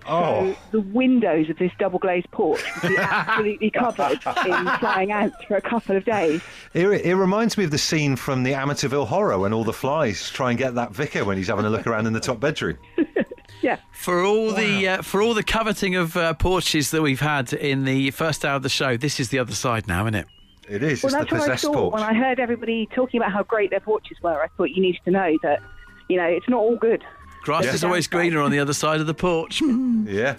Oh, 0.06 0.56
The 0.70 0.80
windows 0.80 1.48
of 1.50 1.58
this 1.58 1.72
double 1.78 1.98
glazed 1.98 2.30
porch 2.30 2.62
would 2.82 2.90
be 2.90 2.96
absolutely 2.98 3.70
covered 3.70 4.12
in 4.46 4.66
flying 4.80 5.12
ants 5.12 5.36
for 5.48 5.56
a 5.56 5.60
couple 5.62 5.96
of 5.96 6.04
days. 6.04 6.42
it, 6.74 6.86
it 6.86 7.14
reminds 7.16 7.56
me 7.56 7.64
of 7.64 7.70
the 7.70 7.78
scene 7.78 8.16
from 8.16 8.42
the 8.42 8.52
Amityville 8.52 9.06
Horror 9.06 9.38
when 9.38 9.52
all 9.52 9.64
the 9.64 9.72
flies 9.72 10.30
try 10.30 10.50
and 10.50 10.58
get 10.58 10.74
that 10.74 10.92
vicar 10.92 11.24
when 11.24 11.36
he's 11.36 11.48
having 11.48 11.64
a 11.64 11.70
look 11.70 11.86
around 11.86 12.06
in 12.06 12.12
the 12.12 12.20
top 12.20 12.40
bedroom. 12.40 12.78
Yeah. 13.62 13.78
For 13.92 14.22
all 14.22 14.52
the 14.52 14.88
uh, 14.88 15.02
for 15.02 15.22
all 15.22 15.32
the 15.32 15.42
coveting 15.42 15.96
of 15.96 16.18
uh, 16.18 16.34
porches 16.34 16.90
that 16.90 17.00
we've 17.00 17.20
had 17.20 17.54
in 17.54 17.84
the 17.86 18.10
first 18.10 18.44
hour 18.44 18.56
of 18.56 18.62
the 18.62 18.68
show, 18.68 18.98
this 18.98 19.18
is 19.18 19.30
the 19.30 19.38
other 19.38 19.54
side 19.54 19.88
now, 19.88 20.02
isn't 20.04 20.16
it? 20.16 20.26
It 20.68 20.82
is. 20.82 21.02
Well, 21.02 21.14
it's 21.14 21.30
the 21.30 21.36
that's 21.36 21.48
what 21.48 21.50
I 21.50 21.56
thought 21.56 21.74
porch. 21.74 21.92
when 21.94 22.02
I 22.02 22.12
heard 22.12 22.40
everybody 22.40 22.86
talking 22.94 23.18
about 23.20 23.32
how 23.32 23.42
great 23.42 23.70
their 23.70 23.80
porches 23.80 24.18
were. 24.22 24.42
I 24.42 24.48
thought 24.56 24.70
you 24.70 24.82
needed 24.82 25.00
to 25.06 25.10
know 25.12 25.38
that, 25.42 25.62
you 26.08 26.18
know, 26.18 26.26
it's 26.26 26.46
not 26.48 26.58
all 26.58 26.76
good. 26.76 27.02
Grass 27.44 27.64
Yeah. 27.66 27.74
is 27.74 27.84
always 27.84 28.06
greener 28.06 28.40
on 28.40 28.50
the 28.50 28.58
other 28.58 28.72
side 28.72 29.00
of 29.00 29.06
the 29.06 29.14
porch. 29.14 29.62
Yeah. 30.06 30.34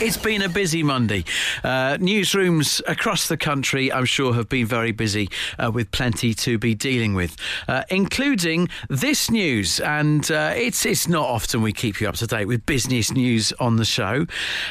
It's 0.00 0.16
been 0.16 0.42
a 0.42 0.48
busy 0.48 0.82
Monday. 0.82 1.24
Uh, 1.64 1.96
newsrooms 1.98 2.80
across 2.86 3.26
the 3.28 3.36
country, 3.36 3.92
I'm 3.92 4.04
sure, 4.04 4.32
have 4.34 4.48
been 4.48 4.64
very 4.66 4.92
busy 4.92 5.28
uh, 5.58 5.70
with 5.72 5.90
plenty 5.90 6.34
to 6.34 6.56
be 6.56 6.74
dealing 6.74 7.14
with, 7.14 7.36
uh, 7.66 7.82
including 7.90 8.68
this 8.88 9.30
news. 9.30 9.80
And 9.80 10.30
uh, 10.30 10.52
it's 10.56 10.86
it's 10.86 11.08
not 11.08 11.26
often 11.26 11.62
we 11.62 11.72
keep 11.72 12.00
you 12.00 12.08
up 12.08 12.14
to 12.16 12.26
date 12.28 12.46
with 12.46 12.64
business 12.64 13.12
news 13.12 13.52
on 13.58 13.76
the 13.76 13.84
show. 13.84 14.26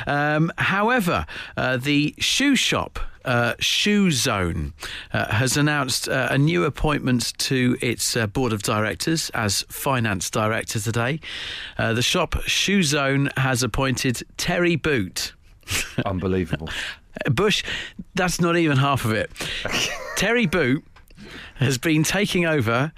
Um, 0.08 0.52
however, 0.58 1.26
uh, 1.58 1.78
the 1.78 2.16
shoe 2.20 2.56
shop. 2.56 3.00
Uh, 3.28 3.56
Shoe 3.60 4.10
Zone 4.10 4.74
uh, 5.12 5.30
has 5.34 5.58
announced 5.58 6.08
uh, 6.08 6.30
a 6.32 6.38
new 6.38 6.64
appointment 6.64 7.38
to 7.40 7.78
its 7.82 8.16
uh, 8.16 8.26
board 8.26 8.54
of 8.54 8.64
directors 8.64 9.30
as 9.32 9.64
finance 9.64 10.30
director 10.30 10.80
today. 10.80 11.20
Uh, 11.78 11.92
the 11.92 12.02
shop 12.02 12.42
Shoe 12.46 12.84
Zone 12.84 13.30
has 13.36 13.64
appointed 13.64 14.24
Terry 14.38 14.78
Boot. 14.78 15.34
Unbelievable. 16.06 16.70
Bush, 17.30 17.66
that's 18.16 18.40
not 18.40 18.56
even 18.56 18.78
half 18.78 19.04
of 19.04 19.12
it. 19.12 19.30
Terry 20.16 20.46
Boot 20.46 20.86
has 21.56 21.78
been 21.78 22.04
taking 22.04 22.46
over 22.46 22.94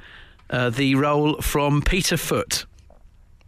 uh, 0.51 0.69
the 0.69 0.93
role 0.93 1.41
from 1.41 1.81
Peter 1.81 2.17
Foot. 2.17 2.65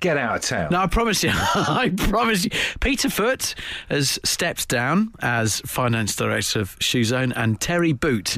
Get 0.02 0.18
out 0.18 0.36
of 0.36 0.42
town. 0.42 0.70
No, 0.72 0.80
I 0.80 0.88
promise 0.88 1.24
you. 1.24 1.30
I 1.34 1.94
promise 1.96 2.46
you. 2.46 2.50
Peter 2.80 3.08
Foot 3.08 3.54
has 3.88 4.20
stepped 4.24 4.68
down 4.68 5.14
as 5.22 5.62
finance 5.62 6.16
director 6.16 6.60
of 6.60 6.76
Shoe 6.80 7.04
Zone, 7.04 7.32
and 7.34 7.62
Terry 7.62 7.94
Boot 7.94 8.30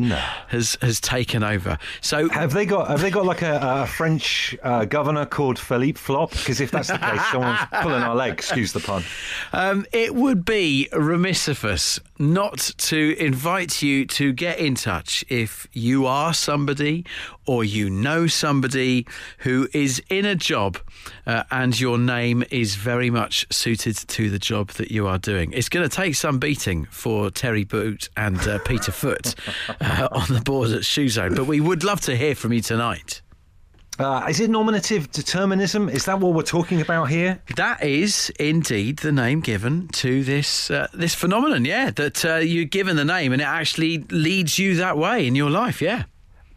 has 0.49 0.77
has 0.81 0.99
taken 0.99 1.41
over. 1.41 1.77
So 2.01 2.27
Have 2.27 2.51
they 2.51 2.65
got 2.65 2.89
Have 2.89 2.99
they 2.99 3.09
got 3.09 3.25
like 3.25 3.43
a, 3.43 3.59
a 3.63 3.87
French 3.87 4.57
uh, 4.61 4.83
governor 4.83 5.25
called 5.25 5.57
Philippe 5.57 5.97
Flop? 5.97 6.31
Because 6.31 6.59
if 6.59 6.69
that's 6.69 6.89
the 6.89 6.97
case, 6.97 7.21
someone's 7.31 7.59
pulling 7.81 8.03
our 8.03 8.13
leg. 8.13 8.33
Excuse 8.33 8.73
the 8.73 8.81
pun. 8.81 9.03
Um, 9.53 9.85
it 9.93 10.13
would 10.13 10.43
be 10.43 10.89
remiss 10.91 11.47
of 11.47 11.63
us 11.63 11.97
not 12.19 12.73
to 12.77 13.15
invite 13.17 13.81
you 13.81 14.05
to 14.05 14.33
get 14.33 14.59
in 14.59 14.75
touch 14.75 15.23
if 15.29 15.65
you 15.71 16.05
are 16.05 16.33
somebody 16.33 17.05
or 17.45 17.63
you 17.63 17.89
know 17.89 18.27
somebody 18.27 19.05
who 19.39 19.67
is 19.73 20.01
in 20.09 20.25
a 20.25 20.35
job 20.35 20.77
uh, 21.25 21.43
and 21.53 21.79
your 21.79 21.99
name 21.99 22.43
is 22.49 22.73
very 22.73 23.11
much 23.11 23.45
suited 23.53 23.95
to 23.95 24.31
the 24.31 24.39
job 24.39 24.69
that 24.71 24.89
you 24.89 25.05
are 25.05 25.19
doing. 25.19 25.53
It's 25.53 25.69
going 25.69 25.87
to 25.87 25.95
take 25.95 26.15
some 26.15 26.39
beating 26.39 26.85
for 26.85 27.29
Terry 27.29 27.63
Boot 27.63 28.09
and 28.17 28.39
uh, 28.47 28.57
Peter 28.65 28.91
Foot 29.03 29.35
uh, 29.79 30.07
on 30.11 30.33
the 30.33 30.41
board 30.41 30.71
at 30.71 30.83
Shoe 30.83 31.09
Zone, 31.09 31.35
but 31.35 31.45
we 31.45 31.59
would 31.61 31.83
love 31.83 32.01
to 32.01 32.15
hear 32.17 32.33
from 32.33 32.53
you 32.53 32.61
tonight. 32.61 33.21
Uh, 33.99 34.25
is 34.27 34.39
it 34.39 34.49
nominative 34.49 35.11
determinism? 35.11 35.89
Is 35.89 36.05
that 36.05 36.19
what 36.19 36.33
we're 36.33 36.41
talking 36.41 36.81
about 36.81 37.09
here? 37.11 37.39
That 37.55 37.83
is 37.83 38.31
indeed 38.39 38.97
the 38.97 39.11
name 39.11 39.41
given 39.41 39.89
to 39.89 40.23
this 40.23 40.71
uh, 40.71 40.87
this 40.95 41.13
phenomenon. 41.13 41.65
Yeah, 41.65 41.91
that 41.91 42.25
uh, 42.25 42.37
you're 42.37 42.65
given 42.65 42.95
the 42.95 43.05
name 43.05 43.31
and 43.31 43.39
it 43.39 43.47
actually 43.47 43.99
leads 44.09 44.57
you 44.57 44.77
that 44.77 44.97
way 44.97 45.27
in 45.27 45.35
your 45.35 45.51
life. 45.51 45.79
Yeah. 45.79 46.05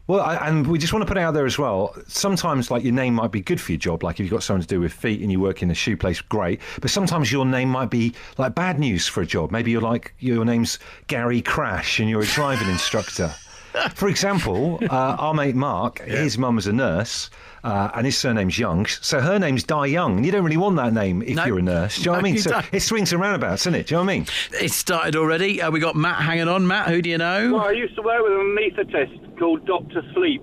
Well, 0.08 0.20
I, 0.20 0.36
and 0.48 0.66
we 0.66 0.78
just 0.78 0.92
want 0.92 1.02
to 1.02 1.06
put 1.06 1.16
it 1.16 1.20
out 1.20 1.34
there 1.34 1.46
as 1.46 1.58
well. 1.58 1.96
Sometimes, 2.06 2.70
like 2.70 2.84
your 2.84 2.92
name 2.92 3.14
might 3.14 3.32
be 3.32 3.40
good 3.40 3.60
for 3.60 3.72
your 3.72 3.78
job. 3.78 4.04
Like 4.04 4.16
if 4.16 4.20
you've 4.20 4.30
got 4.30 4.44
something 4.44 4.62
to 4.62 4.68
do 4.68 4.80
with 4.80 4.92
feet 4.92 5.20
and 5.20 5.32
you 5.32 5.40
work 5.40 5.62
in 5.62 5.70
a 5.70 5.75
shoe 5.75 5.96
place, 5.96 6.20
great. 6.20 6.60
But 6.80 6.90
sometimes 6.90 7.32
your 7.32 7.44
name 7.44 7.70
might 7.70 7.90
be 7.90 8.14
like 8.38 8.54
bad 8.54 8.78
news 8.78 9.08
for 9.08 9.20
a 9.20 9.26
job. 9.26 9.50
Maybe 9.50 9.72
you're 9.72 9.80
like 9.80 10.14
your 10.20 10.44
name's 10.44 10.78
Gary 11.08 11.42
Crash 11.42 11.98
and 11.98 12.08
you're 12.08 12.22
a 12.22 12.26
driving 12.26 12.68
instructor. 12.68 13.34
For 13.95 14.09
example, 14.09 14.78
uh, 14.83 15.16
our 15.18 15.35
mate 15.35 15.54
Mark, 15.54 15.99
his 16.06 16.38
mum 16.38 16.56
was 16.56 16.66
a 16.66 16.73
nurse. 16.73 17.30
Uh, 17.64 17.90
and 17.95 18.06
his 18.06 18.16
surname's 18.16 18.56
Young, 18.56 18.87
so 18.87 19.21
her 19.21 19.40
name's 19.40 19.64
Die 19.64 19.87
Young, 19.87 20.18
and 20.18 20.25
you 20.25 20.30
don't 20.30 20.45
really 20.45 20.56
want 20.56 20.76
that 20.76 20.92
name 20.92 21.21
if 21.23 21.35
No. 21.35 21.47
you're 21.47 21.59
a 21.59 21.62
nurse. 21.62 21.97
Do 21.97 22.02
you 22.02 22.06
know 22.06 22.12
what 22.12 22.18
I 22.21 22.23
mean? 22.23 22.38
So 22.38 22.50
don't. 22.50 22.64
it 22.73 22.78
swings 22.78 23.11
and 23.11 23.21
roundabouts, 23.21 23.62
isn't 23.62 23.75
it? 23.75 23.88
Do 23.88 23.95
you 23.95 23.97
know 24.00 24.04
what 24.04 24.12
I 24.12 24.16
mean? 24.18 24.26
It 24.61 24.71
started 24.71 25.16
already. 25.16 25.61
Uh, 25.61 25.73
we 25.73 25.80
got 25.80 25.97
Matt 25.97 26.23
hanging 26.23 26.47
on. 26.47 26.64
Matt, 26.68 26.87
who 26.88 27.02
do 27.02 27.11
you 27.11 27.18
know? 27.18 27.54
Well, 27.54 27.64
I 27.64 27.73
used 27.73 27.97
to 27.97 28.02
work 28.02 28.23
with 28.23 28.35
an 28.35 28.56
anaesthetist 28.56 29.37
called 29.40 29.66
Doctor 29.66 30.02
Sleep. 30.14 30.42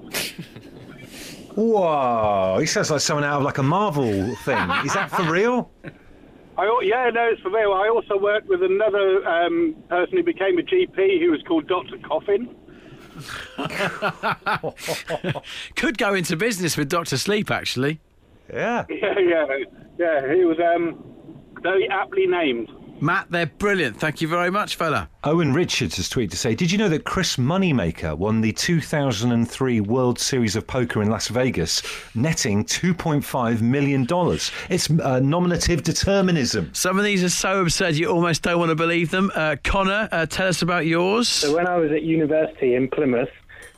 Whoa, 1.56 2.58
he 2.60 2.66
sounds 2.66 2.92
like 2.92 3.00
someone 3.00 3.24
out 3.24 3.38
of 3.38 3.44
like 3.44 3.58
a 3.58 3.63
Marvel 3.63 4.36
thing. 4.44 4.70
Is 4.86 4.94
that 4.94 5.10
for 5.10 5.24
real? 5.32 5.72
I, 6.58 6.82
yeah, 6.84 7.10
no, 7.13 7.30
it's 7.32 7.42
for 7.42 7.52
real. 7.52 7.72
I 7.74 7.88
also 7.90 8.18
worked 8.18 8.48
with 8.50 8.62
another 8.63 9.25
um, 9.28 9.75
person 9.88 10.18
who 10.18 10.24
became 10.24 10.60
a 10.60 10.62
GP 10.62 11.22
who 11.22 11.32
was 11.32 11.42
called 11.48 11.68
Doctor 11.68 11.98
Coffin. 12.00 12.54
Could 15.75 15.98
go 15.98 16.13
into 16.13 16.36
business 16.36 16.77
with 16.77 16.89
Doctor 16.89 17.17
Sleep. 17.17 17.51
Actually, 17.51 18.00
Yeah. 18.51 18.86
Yeah, 18.89 19.20
yeah, 19.20 19.46
yeah. 19.98 20.34
He 20.34 20.46
was 20.46 20.58
um, 20.60 21.03
very 21.62 21.89
aptly 21.89 22.27
named. 22.27 22.72
Matt, 23.01 23.27
they're 23.29 23.47
brilliant. 23.47 23.97
Thank 23.97 24.21
you 24.21 24.27
very 24.27 24.50
much, 24.50 24.75
fella. 24.75 25.09
Owen 25.23 25.53
Richards 25.53 25.97
has 25.97 26.09
tweeted 26.09 26.31
to 26.31 26.38
say, 26.38 26.55
Did 26.55 26.71
you 26.71 26.77
know 26.77 26.89
that 26.89 27.03
Chris 27.03 27.35
Moneymaker 27.35 28.17
won 28.17 28.41
the 28.41 28.53
2003 28.53 29.81
World 29.81 30.19
Series 30.19 30.55
of 30.55 30.65
Poker 30.65 31.01
in 31.01 31.09
Las 31.09 31.27
Vegas, 31.27 31.81
netting 32.15 32.63
$2.5 32.63 33.62
million? 33.62 34.07
It's 34.69 34.89
uh, 34.89 35.19
nominative 35.19 35.83
determinism. 35.83 36.73
Some 36.73 36.97
of 36.97 37.03
these 37.03 37.23
are 37.23 37.29
so 37.29 37.62
absurd 37.62 37.95
you 37.95 38.07
almost 38.07 38.43
don't 38.43 38.59
want 38.59 38.69
to 38.69 38.75
believe 38.75 39.12
them. 39.12 39.31
Uh, 39.35 39.57
Connor, 39.63 40.07
uh, 40.12 40.25
tell 40.25 40.47
us 40.47 40.62
about 40.62 40.85
yours. 40.85 41.27
So 41.27 41.55
when 41.55 41.67
I 41.67 41.77
was 41.77 41.91
at 41.91 42.03
university 42.03 42.75
in 42.75 42.89
Plymouth, 42.89 43.29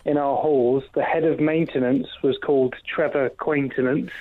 in 0.05 0.17
our 0.17 0.37
halls, 0.37 0.83
the 0.93 1.01
head 1.01 1.23
of 1.23 1.39
maintenance 1.39 2.07
was 2.21 2.37
called 2.37 2.75
Trevor 2.87 3.31
Quaintenance, 3.39 4.11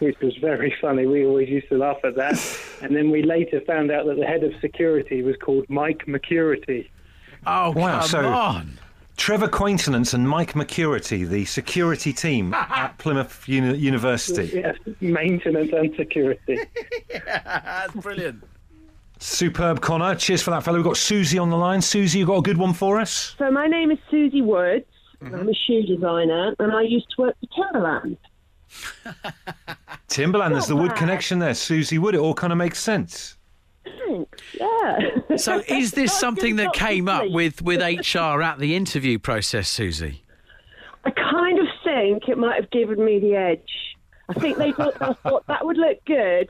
which 0.00 0.18
was 0.20 0.36
very 0.38 0.74
funny. 0.80 1.06
We 1.06 1.24
always 1.24 1.48
used 1.48 1.68
to 1.68 1.78
laugh 1.78 1.98
at 2.04 2.16
that. 2.16 2.58
and 2.82 2.94
then 2.94 3.10
we 3.10 3.22
later 3.22 3.60
found 3.66 3.90
out 3.90 4.06
that 4.06 4.16
the 4.16 4.26
head 4.26 4.42
of 4.44 4.52
security 4.60 5.22
was 5.22 5.36
called 5.36 5.66
Mike 5.68 6.06
McCurity. 6.06 6.88
Oh, 7.46 7.70
Wow, 7.70 8.00
come 8.00 8.08
so- 8.08 8.26
on. 8.28 8.78
Trevor 9.16 9.48
Quaintenance 9.48 10.14
and 10.14 10.26
Mike 10.26 10.54
McCurity, 10.54 11.28
the 11.28 11.44
security 11.44 12.10
team 12.10 12.54
at 12.54 12.96
Plymouth 12.96 13.46
Uni- 13.46 13.76
University. 13.76 14.50
Yes, 14.54 14.76
maintenance 15.02 15.70
and 15.74 15.94
security. 15.94 16.58
yeah, 17.10 17.42
That's 17.44 17.92
brilliant. 17.96 18.42
Superb, 19.18 19.82
Connor. 19.82 20.14
Cheers 20.14 20.40
for 20.40 20.52
that, 20.52 20.62
fellow. 20.62 20.78
We've 20.78 20.84
got 20.86 20.96
Susie 20.96 21.36
on 21.38 21.50
the 21.50 21.56
line. 21.58 21.82
Susie, 21.82 22.20
you've 22.20 22.28
got 22.28 22.38
a 22.38 22.42
good 22.42 22.56
one 22.56 22.72
for 22.72 22.98
us? 22.98 23.34
So 23.36 23.50
my 23.50 23.66
name 23.66 23.90
is 23.90 23.98
Susie 24.10 24.40
Woods. 24.40 24.86
Mm-hmm. 25.22 25.34
I'm 25.34 25.48
a 25.50 25.54
shoe 25.54 25.82
designer, 25.82 26.54
and 26.58 26.72
I 26.72 26.80
used 26.80 27.08
to 27.16 27.22
work 27.24 27.36
for 27.40 27.62
Timberland. 27.62 28.16
Timberland, 30.10 30.54
there's 30.54 30.66
the 30.66 30.74
Not 30.74 30.82
Wood 30.82 30.94
connection 30.96 31.38
there. 31.38 31.54
Susie 31.54 31.98
Wood, 31.98 32.14
it 32.14 32.18
all 32.20 32.34
kind 32.34 32.52
of 32.52 32.58
makes 32.58 32.80
sense. 32.80 33.36
Thanks. 33.84 34.42
Yeah. 34.58 35.36
So, 35.36 35.62
is 35.68 35.92
this 35.92 36.12
something 36.12 36.56
that 36.56 36.72
came 36.72 37.08
up 37.08 37.30
with, 37.30 37.62
with 37.62 37.80
HR 38.14 38.42
at 38.42 38.58
the 38.58 38.74
interview 38.74 39.18
process, 39.18 39.68
Susie? 39.68 40.22
I 41.04 41.10
kind 41.10 41.58
of 41.60 41.66
think 41.84 42.28
it 42.28 42.36
might 42.36 42.60
have 42.60 42.70
given 42.70 43.02
me 43.04 43.20
the 43.20 43.36
edge. 43.36 43.96
I 44.28 44.34
think 44.34 44.58
they 44.58 44.72
thought, 44.72 45.00
I 45.00 45.12
thought 45.12 45.46
that 45.46 45.64
would 45.64 45.78
look 45.78 46.04
good 46.04 46.48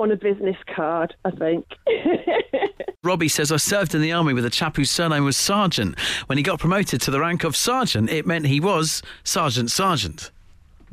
on 0.00 0.10
a 0.10 0.16
business 0.16 0.56
card. 0.74 1.14
I 1.24 1.30
think. 1.30 1.66
Robbie 3.04 3.28
says, 3.28 3.52
I 3.52 3.58
served 3.58 3.94
in 3.94 4.00
the 4.00 4.12
army 4.12 4.32
with 4.32 4.46
a 4.46 4.50
chap 4.50 4.76
whose 4.76 4.90
surname 4.90 5.24
was 5.24 5.36
Sergeant. 5.36 5.98
When 6.26 6.38
he 6.38 6.42
got 6.42 6.58
promoted 6.58 7.02
to 7.02 7.10
the 7.10 7.20
rank 7.20 7.44
of 7.44 7.54
Sergeant, 7.54 8.08
it 8.08 8.26
meant 8.26 8.46
he 8.46 8.60
was 8.60 9.02
Sergeant 9.24 9.70
Sergeant. 9.70 10.30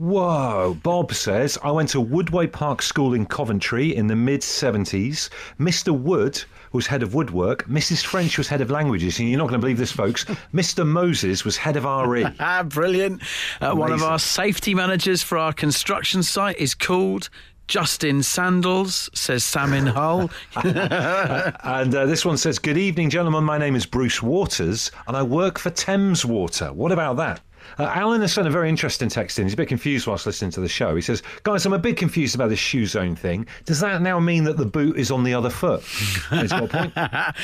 Whoa. 0.02 0.76
Bob 0.82 1.14
says, 1.14 1.60
I 1.64 1.70
went 1.70 1.90
to 1.90 2.04
Woodway 2.04 2.52
Park 2.52 2.82
School 2.82 3.14
in 3.14 3.24
Coventry 3.24 3.96
in 3.96 4.08
the 4.08 4.16
mid 4.16 4.42
70s. 4.42 5.30
Mr. 5.60 5.96
Wood 5.96 6.44
was 6.72 6.88
head 6.88 7.04
of 7.04 7.14
woodwork. 7.14 7.68
Mrs. 7.68 8.04
French 8.04 8.36
was 8.40 8.48
head 8.48 8.62
of 8.62 8.72
languages. 8.72 9.20
And 9.20 9.30
you're 9.30 9.38
not 9.38 9.50
going 9.50 9.62
to 9.62 9.64
believe 9.64 9.78
this, 9.78 9.92
folks. 9.92 10.26
Mr. 10.56 10.88
Moses 10.88 11.46
was 11.46 11.56
head 11.56 11.78
of. 11.78 11.84
RE. 11.86 12.26
Ah, 12.40 12.64
brilliant. 12.64 13.22
Uh, 13.62 13.76
one 13.76 13.92
of 13.92 14.02
our 14.02 14.18
safety 14.18 14.74
managers 14.74 15.22
for 15.22 15.38
our 15.38 15.54
construction 15.54 16.24
site 16.24 16.58
is 16.58 16.74
called 16.74 17.30
Justin 17.68 18.24
Sandals, 18.24 19.08
says 19.14 19.44
Sam 19.44 19.72
in 19.72 19.86
Hull. 19.86 20.32
And 20.56 21.94
uh, 21.94 22.08
this 22.08 22.26
one 22.26 22.38
says, 22.38 22.58
Good 22.58 22.78
evening, 22.78 23.12
gentlemen. 23.12 23.44
My 23.44 23.60
name 23.60 23.76
is 23.76 23.86
Bruce 23.86 24.24
Waters, 24.24 24.90
and 25.08 25.16
I 25.16 25.22
work 25.22 25.60
for 25.60 25.70
Thames 25.70 26.26
Water. 26.26 26.74
What 26.74 26.92
about 26.92 27.18
that? 27.18 27.42
Uh, 27.78 27.84
Alan 27.84 28.22
has 28.22 28.34
sent 28.34 28.48
a 28.48 28.52
very 28.52 28.70
interesting 28.70 29.10
text 29.10 29.40
in. 29.40 29.46
He's 29.46 29.54
a 29.54 29.58
bit 29.58 29.68
confused 29.68 30.08
whilst 30.08 30.26
listening 30.26 30.52
to 30.52 30.62
the 30.62 30.70
show. 30.70 30.96
He 30.96 31.02
says, 31.02 31.24
Guys, 31.44 31.66
I'm 31.66 31.74
a 31.74 31.80
bit 31.80 31.98
confused 31.98 32.36
about 32.36 32.50
this 32.50 32.60
shoe 32.60 32.86
zone 32.86 33.16
thing. 33.16 33.48
Does 33.66 33.80
that 33.80 34.02
now 34.02 34.20
mean 34.20 34.44
that 34.46 34.58
the 34.58 34.66
boot 34.66 34.98
is 34.98 35.12
on 35.12 35.24
the 35.24 35.34
other 35.34 35.50
foot? 35.50 35.84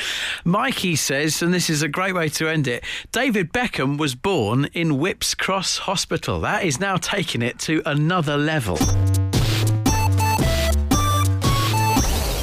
Mikey 0.44 0.96
says, 0.96 1.42
and 1.42 1.52
this 1.52 1.70
is 1.70 1.82
a 1.82 1.88
great 1.88 2.14
way 2.14 2.28
to 2.30 2.48
end 2.48 2.68
it 2.68 2.84
David 3.12 3.52
Beckham 3.52 3.98
was 3.98 4.14
born 4.14 4.66
in 4.72 4.98
Whipps 4.98 5.34
Cross 5.34 5.78
Hospital. 5.78 6.40
That 6.40 6.64
is 6.64 6.80
now 6.80 6.96
taking 6.96 7.42
it 7.42 7.58
to 7.60 7.82
another 7.86 8.36
level. 8.36 8.78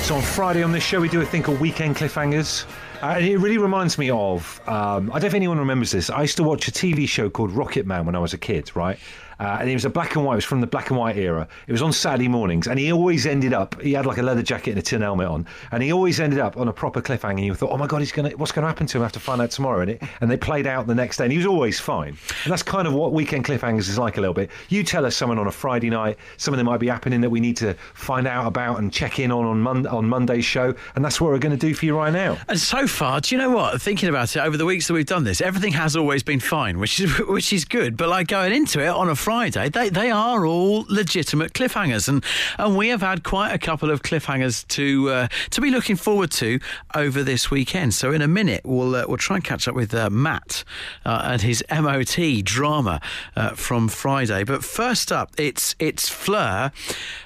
So 0.06 0.18
on 0.18 0.22
Friday 0.22 0.62
on 0.62 0.72
this 0.72 0.84
show, 0.84 1.02
we 1.02 1.10
do 1.10 1.22
a 1.22 1.26
thing 1.26 1.42
called 1.42 1.60
Weekend 1.60 1.96
Cliffhangers. 1.96 2.68
Uh, 3.02 3.16
and 3.18 3.26
it 3.26 3.40
really 3.40 3.58
reminds 3.58 3.98
me 3.98 4.12
of, 4.12 4.62
um, 4.68 5.10
I 5.10 5.14
don't 5.14 5.22
know 5.22 5.26
if 5.26 5.34
anyone 5.34 5.58
remembers 5.58 5.90
this. 5.90 6.12
I 6.12 6.22
used 6.22 6.38
to 6.38 6.44
watch 6.44 6.68
a 6.68 6.72
TV 6.72 7.10
show 7.10 7.28
called 7.28 7.50
Rocket 7.50 7.88
Man 7.88 8.06
when 8.06 8.14
I 8.14 8.20
was 8.20 8.32
a 8.32 8.38
kid, 8.38 8.70
right? 8.76 9.00
Uh, 9.40 9.58
and 9.60 9.70
it 9.70 9.74
was 9.74 9.86
a 9.86 9.90
black 9.90 10.16
and 10.16 10.26
white, 10.26 10.34
it 10.34 10.38
was 10.38 10.46
from 10.46 10.62
the 10.62 10.68
black 10.68 10.90
and 10.90 11.00
white 11.00 11.18
era. 11.18 11.48
It 11.68 11.72
was 11.72 11.82
on 11.82 11.94
Saturday 11.94 12.28
mornings, 12.28 12.68
and 12.68 12.80
he 12.80 12.92
always 12.92 13.26
ended 13.26 13.54
up, 13.54 13.80
he 13.82 13.94
had 13.94 14.06
like 14.06 14.18
a 14.18 14.24
leather 14.24 14.44
jacket 14.44 14.72
and 14.72 14.80
a 14.80 14.82
tin 14.82 15.02
helmet 15.02 15.28
on, 15.28 15.48
and 15.72 15.82
he 15.84 15.92
always 15.92 16.20
ended 16.20 16.40
up 16.40 16.58
on 16.58 16.68
a 16.68 16.74
proper 16.74 17.02
cliffhanger. 17.02 17.32
And 17.32 17.46
you 17.46 17.54
thought, 17.54 17.72
oh 17.72 17.78
my 17.78 17.88
God, 17.88 18.00
he's 18.00 18.12
gonna, 18.12 18.32
what's 18.32 18.52
going 18.52 18.64
to 18.64 18.68
happen 18.68 18.88
to 18.88 18.98
him? 18.98 19.02
I 19.04 19.06
have 19.06 19.12
to 19.14 19.20
find 19.20 19.42
out 19.42 19.52
tomorrow. 19.52 19.82
And, 19.82 19.92
it, 19.92 20.04
and 20.22 20.30
they 20.30 20.38
played 20.38 20.68
out 20.68 20.88
the 20.88 20.96
next 20.96 21.18
day, 21.18 21.26
and 21.26 21.32
he 21.32 21.38
was 21.38 21.48
always 21.48 21.80
fine. 21.80 22.18
And 22.44 22.52
that's 22.52 22.64
kind 22.64 22.88
of 22.88 22.94
what 22.94 23.14
Weekend 23.14 23.46
Cliffhangers 23.46 23.90
is 23.90 23.98
like 23.98 24.18
a 24.18 24.22
little 24.22 24.34
bit. 24.34 24.50
You 24.70 24.84
tell 24.84 25.06
us 25.06 25.16
someone 25.16 25.38
on 25.40 25.48
a 25.48 25.52
Friday 25.52 25.90
night, 25.90 26.18
something 26.38 26.58
that 26.58 26.70
might 26.70 26.80
be 26.80 26.88
happening 26.88 27.22
that 27.22 27.30
we 27.30 27.40
need 27.40 27.58
to 27.58 27.74
find 27.94 28.28
out 28.28 28.48
about 28.48 28.80
and 28.80 28.92
check 28.92 29.20
in 29.20 29.32
on 29.32 29.46
on, 29.46 29.62
Mon- 29.62 29.88
on 29.88 30.08
Monday's 30.08 30.46
show, 30.46 30.74
and 30.96 31.04
that's 31.04 31.20
what 31.20 31.32
we're 31.32 31.40
going 31.40 31.58
to 31.58 31.68
do 31.68 31.74
for 31.74 31.86
you 31.86 31.98
right 31.98 32.14
now. 32.14 32.38
And 32.48 32.60
so 32.60 32.88
far, 32.88 33.22
do 33.22 33.36
you 33.36 33.42
know 33.42 33.52
what? 33.52 33.82
Thinking 33.82 34.10
about 34.10 34.36
it 34.36 34.40
over 34.40 34.58
the 34.58 34.66
weeks 34.66 34.88
that 34.88 34.94
we've 34.94 35.06
done 35.06 35.24
this, 35.24 35.42
everything 35.42 35.74
has 35.74 35.96
always 35.96 36.24
been 36.24 36.40
fine, 36.40 36.80
which 36.80 37.00
is 37.00 37.20
which 37.28 37.54
is 37.54 37.66
good. 37.66 37.98
But 37.98 38.10
like 38.10 38.28
going 38.28 38.54
into 38.54 38.82
it 38.82 38.88
on 38.88 39.10
a 39.10 39.16
Friday, 39.26 39.70
they, 39.70 39.90
they 39.90 40.12
are 40.12 40.46
all 40.46 40.86
legitimate 40.88 41.54
cliffhangers, 41.54 42.08
and 42.08 42.24
and 42.60 42.78
we 42.78 42.90
have 42.90 43.02
had 43.02 43.24
quite 43.24 43.54
a 43.54 43.58
couple 43.58 43.90
of 43.90 44.04
cliffhangers 44.04 44.68
to 44.68 45.10
uh, 45.10 45.28
to 45.50 45.62
be 45.62 45.72
looking 45.72 45.96
forward 45.96 46.30
to 46.30 46.60
over 46.94 47.24
this 47.24 47.50
weekend. 47.50 47.96
So 47.96 48.12
in 48.12 48.22
a 48.22 48.28
minute, 48.28 48.62
we'll 48.64 48.94
uh, 48.94 49.06
we'll 49.08 49.18
try 49.18 49.38
and 49.38 49.44
catch 49.44 49.68
up 49.68 49.74
with 49.74 49.96
uh, 49.96 50.12
Matt 50.12 50.64
uh, 51.06 51.22
and 51.24 51.42
his 51.42 51.64
MOT 51.72 52.44
drama 52.44 53.02
uh, 53.36 53.56
from 53.56 53.88
Friday. 53.88 54.44
But 54.44 54.64
first 54.64 55.12
up, 55.12 55.32
it's 55.40 55.76
it's 55.80 56.08
Fleur, 56.08 56.72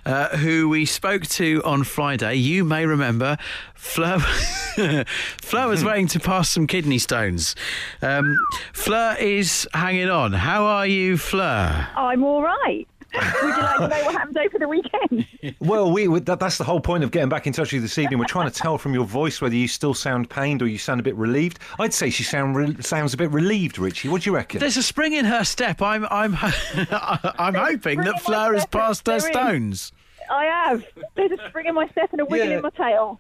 uh, 0.06 0.38
who 0.38 0.70
we 0.70 0.86
spoke 0.86 1.28
to 1.28 1.62
on 1.66 1.84
Friday. 1.84 2.36
You 2.36 2.64
may 2.64 2.86
remember. 2.86 3.38
Fleur, 3.80 4.20
Fleur 5.42 5.68
was 5.68 5.84
waiting 5.84 6.08
to 6.08 6.20
pass 6.20 6.50
some 6.52 6.68
kidney 6.68 7.00
stones. 7.00 7.56
Um, 8.02 8.38
Fleur 8.74 9.16
is 9.20 9.68
hanging 9.74 10.10
on. 10.10 10.34
How 10.34 10.66
are 10.66 10.86
you, 10.86 11.18
Fleur? 11.18 11.88
I'm 11.96 12.24
all 12.24 12.42
right. 12.44 12.86
Would 13.16 13.24
you 13.42 13.50
like 13.64 13.78
to 13.78 13.88
know 13.88 14.04
what 14.06 14.14
happened 14.16 14.38
over 14.38 14.60
the 14.60 14.68
weekend? 14.68 15.26
Well, 15.62 15.92
we 15.92 16.08
we- 16.10 16.20
that, 16.20 16.40
that's 16.40 16.58
the 16.58 16.64
whole 16.66 16.82
point 16.82 17.04
of 17.04 17.12
getting 17.12 17.30
back 17.30 17.48
in 17.48 17.54
touch 17.54 17.68
with 17.70 17.74
you 17.74 17.80
this 17.82 17.98
evening. 17.98 18.20
We're 18.20 18.26
trying 18.26 18.50
to 18.52 18.54
tell 18.54 18.78
from 18.78 18.94
your 18.94 19.06
voice 19.06 19.42
whether 19.42 19.56
you 19.56 19.68
still 19.70 19.94
sound 19.94 20.30
pained 20.30 20.62
or 20.62 20.68
you 20.68 20.78
sound 20.78 21.00
a 21.00 21.04
bit 21.04 21.16
relieved. 21.16 21.60
I'd 21.80 21.94
say 21.94 22.10
she 22.10 22.24
sound 22.24 22.56
re- 22.56 22.76
sounds 22.82 23.14
a 23.14 23.18
bit 23.18 23.32
relieved, 23.32 23.80
Richie. 23.80 24.10
What 24.10 24.22
do 24.22 24.30
you 24.30 24.36
reckon? 24.36 24.60
There's 24.60 24.78
a 24.78 24.84
spring 24.84 25.14
in 25.14 25.24
her 25.26 25.44
step. 25.46 25.82
I'm 25.82 26.06
I'm 26.12 26.36
I'm 26.92 27.56
hoping 27.56 28.02
that 28.02 28.22
Fleur 28.22 28.54
has 28.54 28.66
passed 28.68 29.08
her 29.08 29.20
stones. 29.22 29.92
I 30.30 30.46
have. 30.46 30.86
There's 31.16 31.32
a 31.32 31.48
spring 31.50 31.66
in 31.68 31.74
my 31.76 31.88
step 31.88 32.12
and 32.12 32.22
a 32.22 32.26
wiggle 32.26 32.50
Yeah. 32.50 32.58
in 32.58 32.62
my 32.62 32.70
tail. 32.72 33.20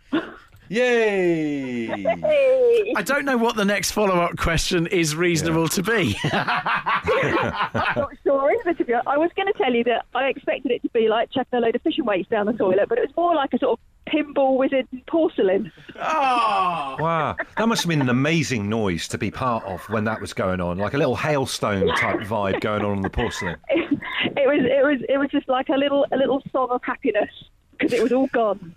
Yay! 0.69 1.87
Hey. 1.87 2.93
I 2.95 3.01
don't 3.01 3.25
know 3.25 3.37
what 3.37 3.55
the 3.55 3.65
next 3.65 3.91
follow-up 3.91 4.37
question 4.37 4.85
is 4.87 5.15
reasonable 5.15 5.67
to 5.69 5.81
be. 5.81 6.15
I'm 6.25 6.31
not 7.73 8.11
sure 8.23 8.51
either, 8.51 8.75
to 8.75 8.85
be 8.85 8.93
honest. 8.93 9.07
I 9.07 9.17
was 9.17 9.31
going 9.35 9.51
to 9.51 9.57
tell 9.57 9.73
you 9.73 9.83
that 9.85 10.05
I 10.13 10.25
expected 10.25 10.71
it 10.71 10.83
to 10.83 10.89
be 10.89 11.07
like 11.09 11.31
chucking 11.31 11.57
a 11.57 11.59
load 11.59 11.75
of 11.75 11.81
fishing 11.81 12.05
weights 12.05 12.29
down 12.29 12.45
the 12.45 12.53
toilet, 12.53 12.87
but 12.87 12.99
it 12.99 13.01
was 13.01 13.15
more 13.17 13.33
like 13.33 13.51
a 13.53 13.57
sort 13.57 13.79
of 13.79 14.13
pinball 14.13 14.57
wizard 14.57 14.87
porcelain. 15.07 15.71
oh. 15.95 16.95
Wow, 16.99 17.35
that 17.57 17.67
must 17.67 17.81
have 17.81 17.89
been 17.89 18.01
an 18.01 18.09
amazing 18.09 18.69
noise 18.69 19.07
to 19.07 19.17
be 19.17 19.31
part 19.31 19.63
of 19.65 19.81
when 19.89 20.03
that 20.03 20.21
was 20.21 20.33
going 20.33 20.61
on, 20.61 20.77
like 20.77 20.93
a 20.93 20.99
little 20.99 21.15
hailstone 21.15 21.87
type 21.95 22.19
vibe 22.19 22.61
going 22.61 22.83
on 22.83 22.91
on 22.91 23.01
the 23.01 23.09
porcelain. 23.09 23.57
It, 23.69 23.91
it 24.37 24.47
was, 24.47 24.59
it 24.63 24.85
was, 24.85 25.01
it 25.09 25.17
was 25.17 25.29
just 25.31 25.49
like 25.49 25.69
a 25.69 25.77
little, 25.77 26.05
a 26.11 26.17
little 26.17 26.43
song 26.51 26.69
of 26.69 26.81
happiness 26.83 27.29
because 27.71 27.93
it 27.93 28.03
was 28.03 28.11
all 28.11 28.27
gone. 28.27 28.75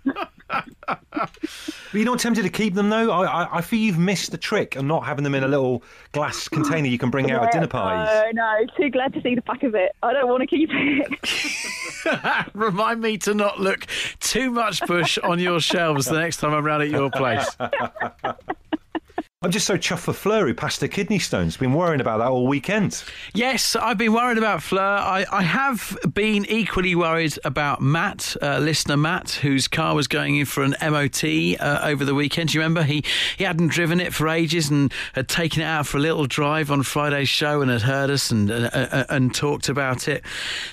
But 0.87 1.29
you're 1.93 2.05
not 2.05 2.19
tempted 2.19 2.43
to 2.43 2.49
keep 2.49 2.73
them 2.73 2.89
though. 2.89 3.11
I, 3.11 3.43
I, 3.43 3.57
I 3.57 3.61
feel 3.61 3.79
you've 3.79 3.99
missed 3.99 4.31
the 4.31 4.37
trick 4.37 4.75
of 4.75 4.85
not 4.85 5.05
having 5.05 5.23
them 5.23 5.35
in 5.35 5.43
a 5.43 5.47
little 5.47 5.83
glass 6.11 6.47
container 6.47 6.87
you 6.87 6.97
can 6.97 7.09
bring 7.09 7.31
out 7.31 7.43
at 7.43 7.51
dinner 7.51 7.67
parties. 7.67 8.33
No, 8.33 8.43
no, 8.43 8.65
too 8.77 8.89
glad 8.89 9.13
to 9.13 9.21
see 9.21 9.35
the 9.35 9.41
back 9.41 9.63
of 9.63 9.75
it. 9.75 9.95
I 10.01 10.13
don't 10.13 10.27
want 10.27 10.41
to 10.41 10.47
keep 10.47 10.69
it. 10.71 12.47
Remind 12.53 13.01
me 13.01 13.17
to 13.19 13.33
not 13.33 13.59
look 13.59 13.85
too 14.19 14.51
much 14.51 14.85
bush 14.85 15.17
on 15.19 15.39
your 15.39 15.59
shelves 15.59 16.05
the 16.05 16.19
next 16.19 16.37
time 16.37 16.53
I'm 16.53 16.65
round 16.65 16.83
at 16.83 16.89
your 16.89 17.09
place. 17.09 17.55
I'm 19.43 19.51
just 19.51 19.67
so 19.67 19.77
chuffed 19.77 19.99
for 19.99 20.13
Fleur 20.13 20.47
who 20.47 20.53
passed 20.53 20.79
her 20.79 20.87
kidney 20.87 21.19
stones. 21.19 21.57
Been 21.57 21.73
worrying 21.73 21.99
about 21.99 22.19
that 22.19 22.29
all 22.29 22.47
weekend. 22.47 23.03
Yes, 23.33 23.75
I've 23.75 23.97
been 23.97 24.13
worried 24.13 24.37
about 24.37 24.63
Fleur. 24.63 24.81
I, 24.81 25.25
I 25.31 25.43
have 25.43 25.97
been 26.13 26.45
equally 26.45 26.95
worried 26.95 27.37
about 27.43 27.81
Matt, 27.81 28.37
uh, 28.41 28.59
listener 28.59 28.95
Matt, 28.95 29.31
whose 29.31 29.67
car 29.67 29.95
was 29.95 30.07
going 30.07 30.37
in 30.37 30.45
for 30.45 30.63
an 30.63 30.75
MOT 30.81 31.23
uh, 31.59 31.81
over 31.83 32.05
the 32.05 32.15
weekend. 32.15 32.49
Do 32.51 32.57
you 32.57 32.61
remember? 32.61 32.83
He, 32.83 33.03
he 33.37 33.43
hadn't 33.43 33.67
driven 33.67 33.99
it 33.99 34.13
for 34.13 34.29
ages 34.29 34.69
and 34.69 34.93
had 35.13 35.27
taken 35.27 35.61
it 35.61 35.65
out 35.65 35.87
for 35.87 35.97
a 35.97 36.01
little 36.01 36.25
drive 36.25 36.71
on 36.71 36.81
Friday's 36.83 37.27
show 37.27 37.61
and 37.61 37.69
had 37.69 37.81
heard 37.81 38.09
us 38.09 38.31
and, 38.31 38.49
uh, 38.49 39.05
and 39.09 39.35
talked 39.35 39.67
about 39.67 40.07
it. 40.07 40.23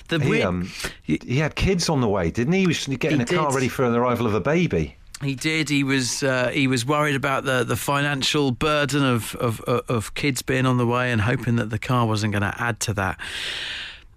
The 0.07 0.19
He, 0.19 0.29
weird- 0.29 0.45
um, 0.45 0.71
he 1.03 1.39
had 1.39 1.55
kids 1.55 1.89
on 1.89 1.99
the 1.99 2.07
way, 2.07 2.31
didn't 2.31 2.53
he? 2.53 2.61
He 2.61 2.67
was 2.67 2.87
getting 2.87 3.17
He 3.17 3.23
a 3.23 3.25
car 3.25 3.47
did. 3.49 3.55
ready 3.55 3.67
for 3.67 3.89
the 3.89 3.99
arrival 3.99 4.27
of 4.27 4.33
a 4.33 4.39
baby. 4.39 4.95
He 5.23 5.35
did. 5.35 5.69
He 5.69 5.83
was 5.83 6.23
uh, 6.23 6.49
he 6.49 6.67
was 6.67 6.85
worried 6.85 7.15
about 7.15 7.43
the, 7.43 7.63
the 7.63 7.75
financial 7.75 8.51
burden 8.51 9.03
of, 9.03 9.35
of 9.35 9.61
of 9.61 10.13
kids 10.15 10.41
being 10.41 10.65
on 10.65 10.77
the 10.77 10.87
way 10.87 11.11
and 11.11 11.21
hoping 11.21 11.57
that 11.57 11.69
the 11.69 11.79
car 11.79 12.07
wasn't 12.07 12.33
going 12.33 12.41
to 12.41 12.55
add 12.61 12.79
to 12.81 12.93
that. 12.93 13.19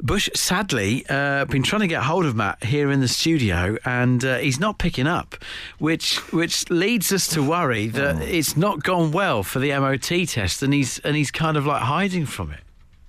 Bush, 0.02 0.28
sadly, 0.34 1.04
uh, 1.08 1.44
been 1.46 1.62
trying 1.62 1.80
to 1.80 1.86
get 1.86 2.02
hold 2.02 2.26
of 2.26 2.34
Matt 2.34 2.64
here 2.64 2.90
in 2.90 3.00
the 3.00 3.08
studio, 3.08 3.78
and 3.84 4.24
uh, 4.24 4.38
he's 4.38 4.58
not 4.58 4.78
picking 4.78 5.06
up, 5.06 5.36
which 5.78 6.18
which 6.32 6.68
leads 6.68 7.12
us 7.12 7.28
to 7.28 7.42
worry 7.42 7.86
that 7.86 8.20
it's 8.20 8.56
not 8.56 8.82
gone 8.82 9.12
well 9.12 9.42
for 9.42 9.60
the 9.60 9.70
MOT 9.78 10.26
test, 10.28 10.62
and 10.62 10.74
he's 10.74 10.98
and 11.00 11.16
he's 11.16 11.30
kind 11.30 11.56
of 11.56 11.64
like 11.64 11.82
hiding 11.82 12.26
from 12.26 12.50
it. 12.50 12.63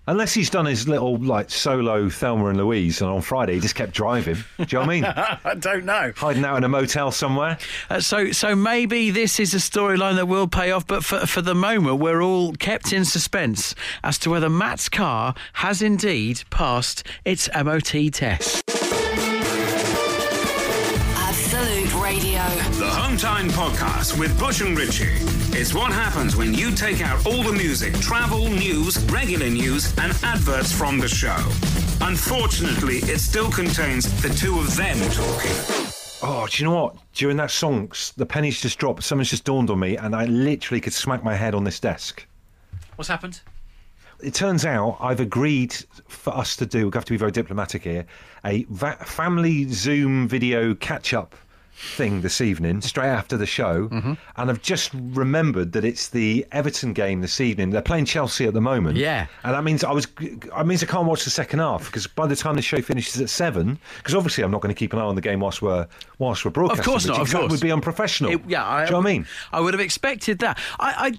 Unless 0.08 0.36
he's 0.36 0.52
done 0.52 0.68
his 0.68 0.88
little 0.88 1.18
like 1.18 1.50
solo 1.50 2.10
Thelma 2.10 2.48
and 2.48 2.58
Louise, 2.60 3.02
and 3.02 3.10
on 3.10 3.22
Friday 3.22 3.56
he 3.56 3.60
just 3.60 3.74
kept 3.74 3.92
driving. 3.94 4.36
Do 4.36 4.42
you 4.60 4.66
know 4.74 4.80
what 4.80 4.90
I 4.90 4.94
mean? 4.94 5.06
I 5.46 5.56
don't 5.56 5.84
know. 5.86 6.14
Hiding 6.16 6.46
out 6.46 6.58
in 6.58 6.64
a 6.64 6.70
motel 6.70 7.12
somewhere. 7.12 7.58
Uh, 7.90 8.00
so, 8.00 8.32
so 8.32 8.56
maybe 8.56 9.10
this 9.10 9.40
is 9.40 9.56
a 9.56 9.58
storyline 9.58 10.16
that 10.18 10.28
will 10.28 10.48
pay 10.48 10.70
off, 10.70 10.86
but 10.86 11.04
for, 11.04 11.26
for 11.26 11.42
the 11.42 11.56
moment, 11.56 12.00
we're 12.00 12.22
all 12.22 12.54
kept 12.54 12.94
in 12.94 13.04
suspense 13.04 13.74
as 14.04 14.20
to 14.20 14.30
whether 14.30 14.50
Matt's 14.50 14.90
car 14.90 15.34
has 15.54 15.82
indeed 15.82 16.44
passed 16.52 17.04
its 17.26 17.50
MOT 17.56 18.12
test. 18.14 18.64
Absolute 21.18 21.94
Radio. 21.96 22.44
The 22.78 22.90
Home 22.90 23.18
Time 23.18 23.50
Podcast 23.50 24.20
with 24.20 24.38
Bush 24.40 24.62
and 24.62 24.78
Richie. 24.78 25.35
It's 25.58 25.74
what 25.74 25.94
happens 25.94 26.36
when 26.36 26.54
you 26.54 26.70
take 26.72 27.00
out 27.00 27.26
all 27.26 27.42
the 27.42 27.54
music, 27.54 27.94
travel, 28.02 28.50
news, 28.50 29.02
regular 29.06 29.50
news, 29.50 29.98
and 29.98 30.12
adverts 30.22 30.70
from 30.70 31.00
the 31.00 31.08
show. 31.08 31.38
Unfortunately, 32.06 32.98
it 32.98 33.20
still 33.20 33.50
contains 33.50 34.04
the 34.22 34.28
two 34.28 34.60
of 34.60 34.76
them 34.76 34.98
talking. 35.12 35.52
Oh, 36.22 36.46
do 36.52 36.62
you 36.62 36.70
know 36.70 36.76
what? 36.76 36.98
During 37.14 37.38
that 37.38 37.52
song, 37.52 37.90
the 38.18 38.26
pennies 38.26 38.60
just 38.60 38.78
dropped. 38.78 39.04
Something's 39.04 39.30
just 39.30 39.46
dawned 39.46 39.70
on 39.70 39.80
me, 39.80 39.96
and 39.96 40.14
I 40.14 40.26
literally 40.26 40.82
could 40.82 40.92
smack 40.92 41.24
my 41.24 41.36
head 41.36 41.56
on 41.56 41.64
this 41.64 41.80
desk. 41.80 42.28
What's 42.98 43.08
happened? 43.08 43.40
It 44.22 44.34
turns 44.34 44.66
out 44.66 44.98
I've 45.00 45.22
agreed 45.22 45.74
for 46.10 46.36
us 46.36 46.58
to 46.58 46.66
do. 46.66 46.90
We 46.90 46.96
have 46.96 47.06
to 47.06 47.14
be 47.14 47.18
very 47.18 47.32
diplomatic 47.32 47.84
here. 47.84 48.06
A 48.44 48.66
va- 48.70 48.98
family 49.06 49.70
Zoom 49.70 50.28
video 50.28 50.76
catch-up 50.76 51.34
thing 51.78 52.22
this 52.22 52.40
evening, 52.40 52.80
straight 52.82 53.10
after 53.10 53.36
the 53.38 53.46
show, 53.46 53.90
Mm-hmm. 53.90 54.14
and 54.38 54.50
I've 54.50 54.62
just 54.62 54.92
remembered 54.94 55.74
that 55.74 55.84
it's 55.84 56.08
the 56.10 56.46
Everton 56.52 56.94
game 56.94 57.22
this 57.22 57.42
evening. 57.42 57.70
They're 57.72 57.82
playing 57.82 58.06
Chelsea 58.06 58.46
at 58.46 58.54
the 58.54 58.62
moment. 58.62 58.98
Yeah. 58.98 59.28
and 59.44 59.54
that 59.54 59.64
means 59.64 59.84
I 59.84 59.92
was. 59.92 60.08
I 60.56 60.64
means 60.64 60.82
I 60.84 60.86
can't 60.86 61.06
watch 61.06 61.24
the 61.26 61.30
second 61.30 61.60
half 61.60 61.86
because 61.86 62.08
by 62.08 62.28
the 62.28 62.36
time 62.36 62.56
the 62.56 62.62
show 62.62 62.82
finishes 62.82 63.20
at 63.22 63.30
seven, 63.30 63.78
because 63.98 64.16
obviously 64.16 64.44
I'm 64.44 64.52
not 64.52 64.62
going 64.62 64.74
to 64.74 64.78
keep 64.80 64.94
an 64.94 65.00
eye 65.00 65.04
on 65.04 65.16
the 65.16 65.22
game 65.22 65.42
whilst 65.42 65.62
we're 65.62 65.86
whilst 66.18 66.46
we're 66.46 66.52
broadcasting. 66.52 66.80
Of 66.80 66.86
course 66.86 67.06
not, 67.06 67.20
of 67.22 67.32
course. 67.32 67.52
would 67.52 67.60
be 67.62 67.72
unprofessional. 67.72 68.32
It- 68.32 68.42
yeah, 68.48 68.66
I, 68.66 68.86
do 68.86 68.86
you 68.88 68.92
know 68.94 68.98
what 69.00 69.08
I 69.08 69.12
mean? 69.14 69.28
I 69.52 69.60
would 69.60 69.74
have 69.74 69.82
expected 69.82 70.40
that. 70.40 70.58
I, 70.80 70.94
I, 71.08 71.10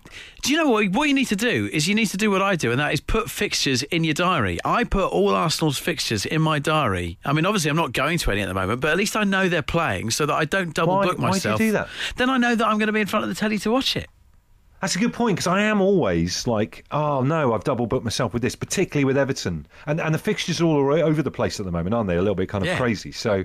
do 0.43 0.53
you 0.53 0.57
know 0.57 0.71
what? 0.71 0.89
What 0.93 1.09
you 1.09 1.15
need 1.15 1.27
to 1.29 1.37
do 1.37 1.69
is 1.73 1.87
you 1.87 1.95
need 1.95 2.07
to 2.07 2.17
do 2.17 2.31
what 2.31 2.41
I 2.43 2.57
do, 2.57 2.71
and 2.71 2.81
that 2.81 2.93
is 2.95 3.01
put 3.01 3.31
fixtures 3.31 3.83
in 3.85 4.05
your 4.05 4.15
diary. 4.15 4.59
I 4.65 4.85
put 4.85 5.11
all 5.13 5.31
Arsenal's 5.31 5.77
fixtures 5.79 6.25
in 6.25 6.41
my 6.41 6.59
diary. 6.59 7.19
I 7.25 7.33
mean, 7.35 7.45
obviously, 7.45 7.71
I'm 7.71 7.77
not 7.77 7.93
going 7.93 8.17
to 8.19 8.31
any 8.31 8.41
at 8.41 8.49
the 8.49 8.55
moment, 8.55 8.81
but 8.81 8.91
at 8.91 8.97
least 8.97 9.17
I 9.17 9.25
know 9.25 9.49
they're 9.51 9.61
playing, 9.63 10.11
so 10.11 10.25
that 10.27 10.35
I 10.35 10.46
don't 10.47 10.75
double 10.75 10.97
Why- 10.97 11.05
book 11.07 11.19
why 11.19 11.23
do 11.23 11.27
you 11.27 11.31
myself. 11.33 11.59
do 11.59 11.73
that? 11.73 11.89
Then 12.17 12.31
I 12.31 12.39
know 12.39 12.55
that 12.55 12.67
I'm 12.67 12.79
going 12.79 12.87
to 12.89 12.93
be 12.93 13.01
in 13.01 13.07
front 13.07 13.25
of 13.25 13.29
the 13.29 13.35
telly 13.35 13.59
to 13.59 13.71
watch 13.71 13.97
it. 13.97 14.09
That's 14.81 14.95
a 14.95 14.99
good 14.99 15.13
point 15.15 15.37
because 15.37 15.47
I 15.47 15.63
am 15.63 15.81
always 15.81 16.47
like, 16.47 16.85
oh 16.91 17.23
no, 17.23 17.55
I've 17.55 17.65
double 17.65 17.87
booked 17.87 18.05
myself 18.05 18.33
with 18.35 18.43
this, 18.43 18.55
particularly 18.55 19.05
with 19.07 19.17
Everton, 19.17 19.67
and 19.87 20.01
and 20.01 20.15
the 20.15 20.19
fixtures 20.19 20.61
are 20.61 20.65
all 20.67 20.93
over 20.93 21.23
the 21.23 21.31
place 21.31 21.59
at 21.59 21.67
the 21.67 21.73
moment, 21.73 21.95
aren't 21.95 22.09
they? 22.09 22.17
A 22.17 22.21
little 22.21 22.35
bit 22.35 22.49
kind 22.51 22.63
of 22.63 22.69
Yeah. 22.69 22.77
crazy. 22.77 23.11
So 23.11 23.45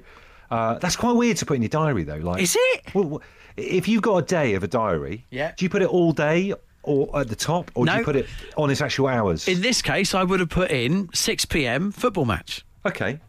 uh, 0.52 0.78
that's 0.80 0.98
quite 0.98 1.14
weird 1.14 1.38
to 1.38 1.46
put 1.46 1.56
in 1.56 1.62
your 1.62 1.70
diary, 1.70 2.04
though. 2.04 2.18
Like, 2.18 2.42
Is 2.44 2.58
it? 2.60 2.94
Well, 2.94 3.22
if 3.56 3.88
you've 3.88 4.02
got 4.02 4.18
a 4.18 4.22
day 4.24 4.54
of 4.56 4.64
a 4.64 4.68
diary, 4.68 5.26
Yeah. 5.32 5.54
do 5.58 5.64
you 5.64 5.70
put 5.70 5.82
it 5.82 5.88
all 5.88 6.12
day 6.12 6.54
or 6.84 7.18
at 7.18 7.30
the 7.30 7.36
top, 7.38 7.72
or 7.76 7.86
do 7.86 7.94
you 7.94 8.04
put 8.04 8.18
it 8.18 8.26
on 8.58 8.70
its 8.70 8.82
actual 8.82 9.08
hours? 9.08 9.48
In 9.48 9.62
this 9.62 9.82
case, 9.82 10.14
I 10.14 10.24
would 10.24 10.42
have 10.42 10.50
put 10.50 10.70
in 10.70 11.10
6 11.14 11.46
p.m. 11.46 11.92
football 11.94 12.26
match. 12.26 12.66
Okay. 12.86 13.20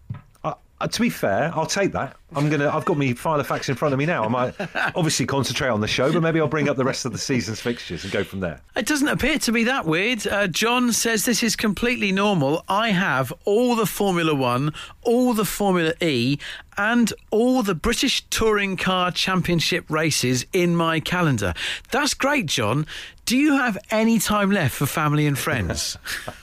Uh, 0.83 0.89
to 0.89 1.01
be 1.01 1.09
fair, 1.09 1.53
I'll 1.55 1.65
take 1.65 1.93
that. 1.93 2.17
I'm 2.35 2.51
gonna. 2.51 2.69
I've 2.69 2.85
got 2.85 2.99
me 2.99 3.13
file 3.13 3.39
of 3.39 3.47
facts 3.47 3.69
in 3.69 3.77
front 3.77 3.93
of 3.93 3.99
me 3.99 4.07
now. 4.07 4.25
I 4.25 4.29
might 4.29 4.55
obviously 4.97 5.27
concentrate 5.27 5.69
on 5.69 5.81
the 5.81 5.87
show, 5.87 6.13
but 6.13 6.23
maybe 6.23 6.41
I'll 6.41 6.49
bring 6.49 6.69
up 6.69 6.77
the 6.77 6.85
rest 6.85 7.05
of 7.05 7.13
the 7.13 7.19
season's 7.19 7.61
fixtures 7.61 8.03
and 8.03 8.13
go 8.13 8.25
from 8.25 8.41
there. 8.41 8.61
It 8.75 8.87
doesn't 8.87 9.07
appear 9.07 9.39
to 9.39 9.53
be 9.53 9.63
that 9.65 9.85
weird. 9.85 10.27
Uh, 10.27 10.49
John 10.49 10.93
says 10.93 11.25
this 11.25 11.45
is 11.45 11.55
completely 11.55 12.11
normal. 12.11 12.65
I 12.69 12.91
have 12.91 13.33
all 13.45 13.77
the 13.77 13.87
Formula 13.87 14.35
One, 14.35 14.75
all 15.03 15.35
the 15.35 15.45
Formula 15.45 15.93
E, 16.01 16.39
and 16.77 17.13
all 17.31 17.63
the 17.63 17.77
British 17.77 18.23
Touring 18.31 18.77
Car 18.77 19.13
Championship 19.13 19.89
races 19.89 20.47
in 20.53 20.75
my 20.75 20.99
calendar. 20.99 21.55
That's 21.93 22.15
great, 22.15 22.47
John. 22.47 22.87
Do 23.25 23.37
you 23.37 23.53
have 23.57 23.79
any 23.93 24.19
time 24.19 24.51
left 24.51 24.75
for 24.75 24.87
family 24.87 25.29
and 25.29 25.39
friends? 25.39 25.97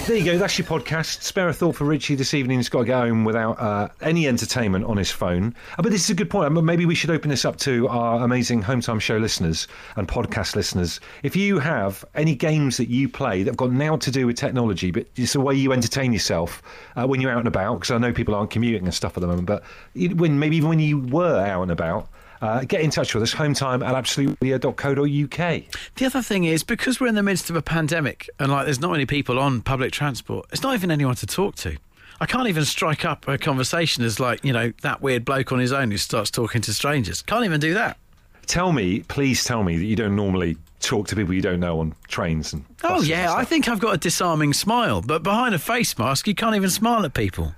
There 0.07 0.17
you 0.17 0.25
go. 0.25 0.39
That's 0.39 0.57
your 0.57 0.69
podcast. 0.69 1.23
Spare 1.23 1.49
a 1.49 1.53
thought 1.53 1.75
for 1.75 1.85
Richie 1.85 2.15
this 2.15 2.33
evening. 2.33 2.61
He's 2.61 2.69
got 2.69 2.79
to 2.79 2.85
go 2.85 3.01
home 3.01 3.25
without 3.25 3.59
uh, 3.59 3.89
any 4.01 4.29
entertainment 4.29 4.85
on 4.85 4.97
his 4.97 5.11
phone. 5.11 5.53
Uh, 5.77 5.83
but 5.83 5.91
this 5.91 6.05
is 6.05 6.11
a 6.11 6.15
good 6.15 6.31
point. 6.31 6.53
Maybe 6.53 6.87
we 6.87 6.95
should 6.95 7.11
open 7.11 7.29
this 7.29 7.45
up 7.45 7.57
to 7.57 7.89
our 7.89 8.23
amazing 8.23 8.63
home 8.63 8.81
time 8.81 9.01
show 9.01 9.17
listeners 9.17 9.67
and 9.97 10.07
podcast 10.07 10.55
listeners. 10.55 11.01
If 11.25 11.35
you 11.35 11.59
have 11.59 12.05
any 12.15 12.37
games 12.37 12.77
that 12.77 12.89
you 12.89 13.09
play 13.09 13.43
that 13.43 13.51
have 13.51 13.57
got 13.57 13.73
now 13.73 13.97
to 13.97 14.11
do 14.13 14.29
with 14.29 14.37
technology, 14.37 14.93
but 14.93 15.09
it's 15.17 15.33
the 15.33 15.41
way 15.41 15.57
you 15.57 15.73
entertain 15.73 16.13
yourself 16.13 16.63
uh, 16.95 17.05
when 17.05 17.21
you're 17.21 17.33
out 17.33 17.41
and 17.41 17.49
about, 17.49 17.81
because 17.81 17.91
I 17.91 17.99
know 17.99 18.13
people 18.13 18.37
aren't 18.37 18.51
commuting 18.51 18.85
and 18.85 18.95
stuff 18.95 19.17
at 19.17 19.23
the 19.23 19.27
moment, 19.27 19.49
but 19.49 19.65
when 20.15 20.39
maybe 20.39 20.57
even 20.57 20.69
when 20.69 20.79
you 20.79 21.01
were 21.01 21.45
out 21.45 21.63
and 21.63 21.73
about. 21.73 22.09
Uh, 22.41 22.65
get 22.65 22.81
in 22.81 22.91
touch 22.91 23.15
with 23.15 23.23
us, 23.23 23.35
hometime 23.35 23.87
at 23.87 23.95
absoluteradio.co.uk. 23.95 25.63
The 25.97 26.07
other 26.07 26.23
thing 26.23 26.45
is 26.45 26.63
because 26.63 27.01
we're 27.01 27.07
in 27.07 27.15
the 27.15 27.23
midst 27.23 27.51
of 27.51 27.57
a 27.57 27.63
pandemic 27.63 28.29
and 28.39 28.53
like 28.53 28.67
there's 28.67 28.81
not 28.81 28.93
many 28.93 29.07
people 29.07 29.39
on 29.39 29.63
public 29.63 29.93
transport, 29.93 30.47
it's 30.53 30.63
not 30.63 30.75
even 30.75 30.91
anyone 30.91 31.15
to 31.17 31.27
talk 31.27 31.57
to. 31.57 31.77
I 32.21 32.27
can't 32.27 32.49
even 32.49 32.65
strike 32.65 33.05
up 33.05 33.29
a 33.29 33.37
conversation 33.37 34.05
as 34.05 34.19
like 34.19 34.45
you 34.45 34.53
know 34.53 34.73
that 34.83 35.03
weird 35.03 35.25
bloke 35.25 35.53
on 35.53 35.59
his 35.59 35.73
own 35.73 35.91
who 35.91 35.99
starts 35.99 36.31
talking 36.31 36.63
to 36.63 36.73
strangers. 36.73 37.23
Can't 37.23 37.45
even 37.45 37.61
do 37.61 37.75
that. 37.75 37.99
Tell 38.47 38.73
me, 38.73 39.01
please 39.01 39.45
tell 39.45 39.65
me 39.65 39.77
that 39.77 39.85
you 39.85 39.97
don't 39.97 40.15
normally 40.15 40.57
talk 40.81 41.09
to 41.09 41.17
people 41.17 41.35
you 41.35 41.43
don't 41.43 41.61
know 41.61 41.81
on 41.81 41.95
trains 42.09 42.53
and. 42.53 42.65
Oh 42.85 42.91
buses 42.91 43.11
and 43.11 43.19
yeah, 43.19 43.35
I 43.35 43.45
think 43.45 43.69
I've 43.69 43.81
got 43.81 43.95
a 43.95 43.99
disarming 43.99 44.53
smile, 44.53 45.03
but 45.03 45.23
behind 45.23 45.55
a 45.55 45.59
face 45.59 45.99
mask, 45.99 46.27
you 46.27 46.35
can't 46.35 46.57
even 46.57 46.71
smile 46.71 47.05
at 47.05 47.13
people. 47.13 47.55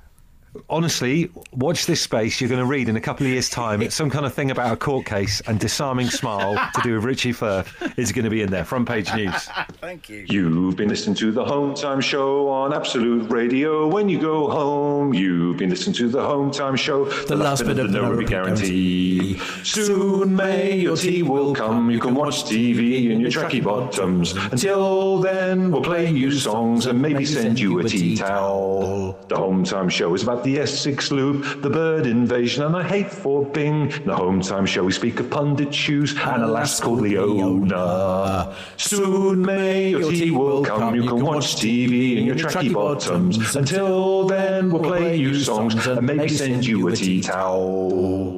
Honestly, 0.68 1.30
watch 1.52 1.86
this 1.86 2.00
space. 2.00 2.40
You're 2.40 2.48
going 2.48 2.60
to 2.60 2.66
read 2.66 2.88
in 2.88 2.96
a 2.96 3.00
couple 3.00 3.26
of 3.26 3.32
years' 3.32 3.50
time. 3.50 3.82
It's 3.82 3.94
some 3.98 4.10
kind 4.10 4.26
of 4.26 4.34
thing 4.34 4.50
about 4.50 4.72
a 4.72 4.76
court 4.76 5.06
case 5.06 5.40
and 5.42 5.58
disarming 5.58 6.08
smile 6.08 6.54
to 6.74 6.80
do 6.82 6.94
with 6.94 7.04
Richie 7.04 7.32
Firth 7.32 7.98
is 7.98 8.12
going 8.12 8.24
to 8.24 8.30
be 8.30 8.42
in 8.42 8.50
there. 8.50 8.64
Front 8.64 8.88
page 8.88 9.12
news. 9.14 9.34
Thank 9.80 10.08
you. 10.08 10.26
You've 10.28 10.76
been 10.76 10.88
listening 10.88 11.16
to 11.16 11.32
the 11.32 11.44
Home 11.44 11.74
Time 11.74 12.00
Show 12.00 12.48
on 12.48 12.72
Absolute 12.72 13.30
Radio. 13.30 13.86
When 13.88 14.08
you 14.08 14.20
go 14.20 14.50
home, 14.50 15.14
you've 15.14 15.56
been 15.56 15.70
listening 15.70 15.94
to 15.96 16.08
the 16.08 16.22
Home 16.22 16.50
Time 16.50 16.76
Show. 16.76 17.04
The, 17.04 17.36
last 17.36 17.64
bit 17.64 17.78
of 17.78 17.92
the 17.92 18.00
no 18.00 18.12
no 18.12 18.26
guarantee. 18.26 19.38
Soon 19.62 20.34
may 20.34 20.78
your 20.78 20.96
tea 20.96 21.22
will 21.22 21.54
come. 21.54 21.90
You 21.90 22.00
can 22.00 22.14
watch 22.14 22.44
TV 22.44 23.10
in 23.10 23.20
your 23.20 23.30
tracky 23.30 23.62
bottoms. 23.62 24.32
Until 24.32 25.18
then, 25.18 25.70
we'll 25.70 25.82
play 25.82 26.10
you 26.10 26.32
songs 26.32 26.86
and 26.86 27.00
maybe 27.00 27.24
send 27.24 27.58
you 27.58 27.78
a 27.78 27.84
tea 27.84 28.16
towel. 28.16 29.12
The 29.28 29.36
Home 29.36 29.64
Time 29.64 29.88
Show 29.88 30.14
is 30.14 30.22
about 30.22 30.37
the 30.44 30.60
Essex 30.60 31.10
Loop, 31.10 31.62
the 31.62 31.70
bird 31.70 32.06
invasion, 32.06 32.64
and 32.64 32.76
I 32.76 32.82
hate 32.82 33.10
for 33.10 33.44
Bing. 33.44 33.88
The 34.04 34.14
Home 34.14 34.40
Time 34.40 34.66
Show, 34.66 34.84
we 34.84 34.92
speak 34.92 35.20
of 35.20 35.30
pundit 35.30 35.74
shoes 35.74 36.14
and 36.18 36.42
a 36.42 36.46
lass 36.46 36.80
called 36.80 37.00
Leona. 37.00 38.54
Soon 38.76 39.44
may 39.44 39.90
your 39.90 40.10
tea 40.10 40.30
will 40.30 40.64
come. 40.64 40.94
You 40.94 41.06
can 41.06 41.24
watch 41.24 41.56
TV 41.56 42.16
in 42.16 42.24
your 42.24 42.36
tracky 42.36 42.72
bottoms. 42.72 43.56
Until 43.56 44.26
then, 44.26 44.70
we'll 44.70 44.82
play 44.82 45.16
you 45.16 45.34
songs 45.34 45.86
and 45.86 46.06
maybe 46.06 46.28
send 46.28 46.66
you 46.66 46.88
a 46.88 46.96
tea 46.96 47.20
towel. 47.22 48.37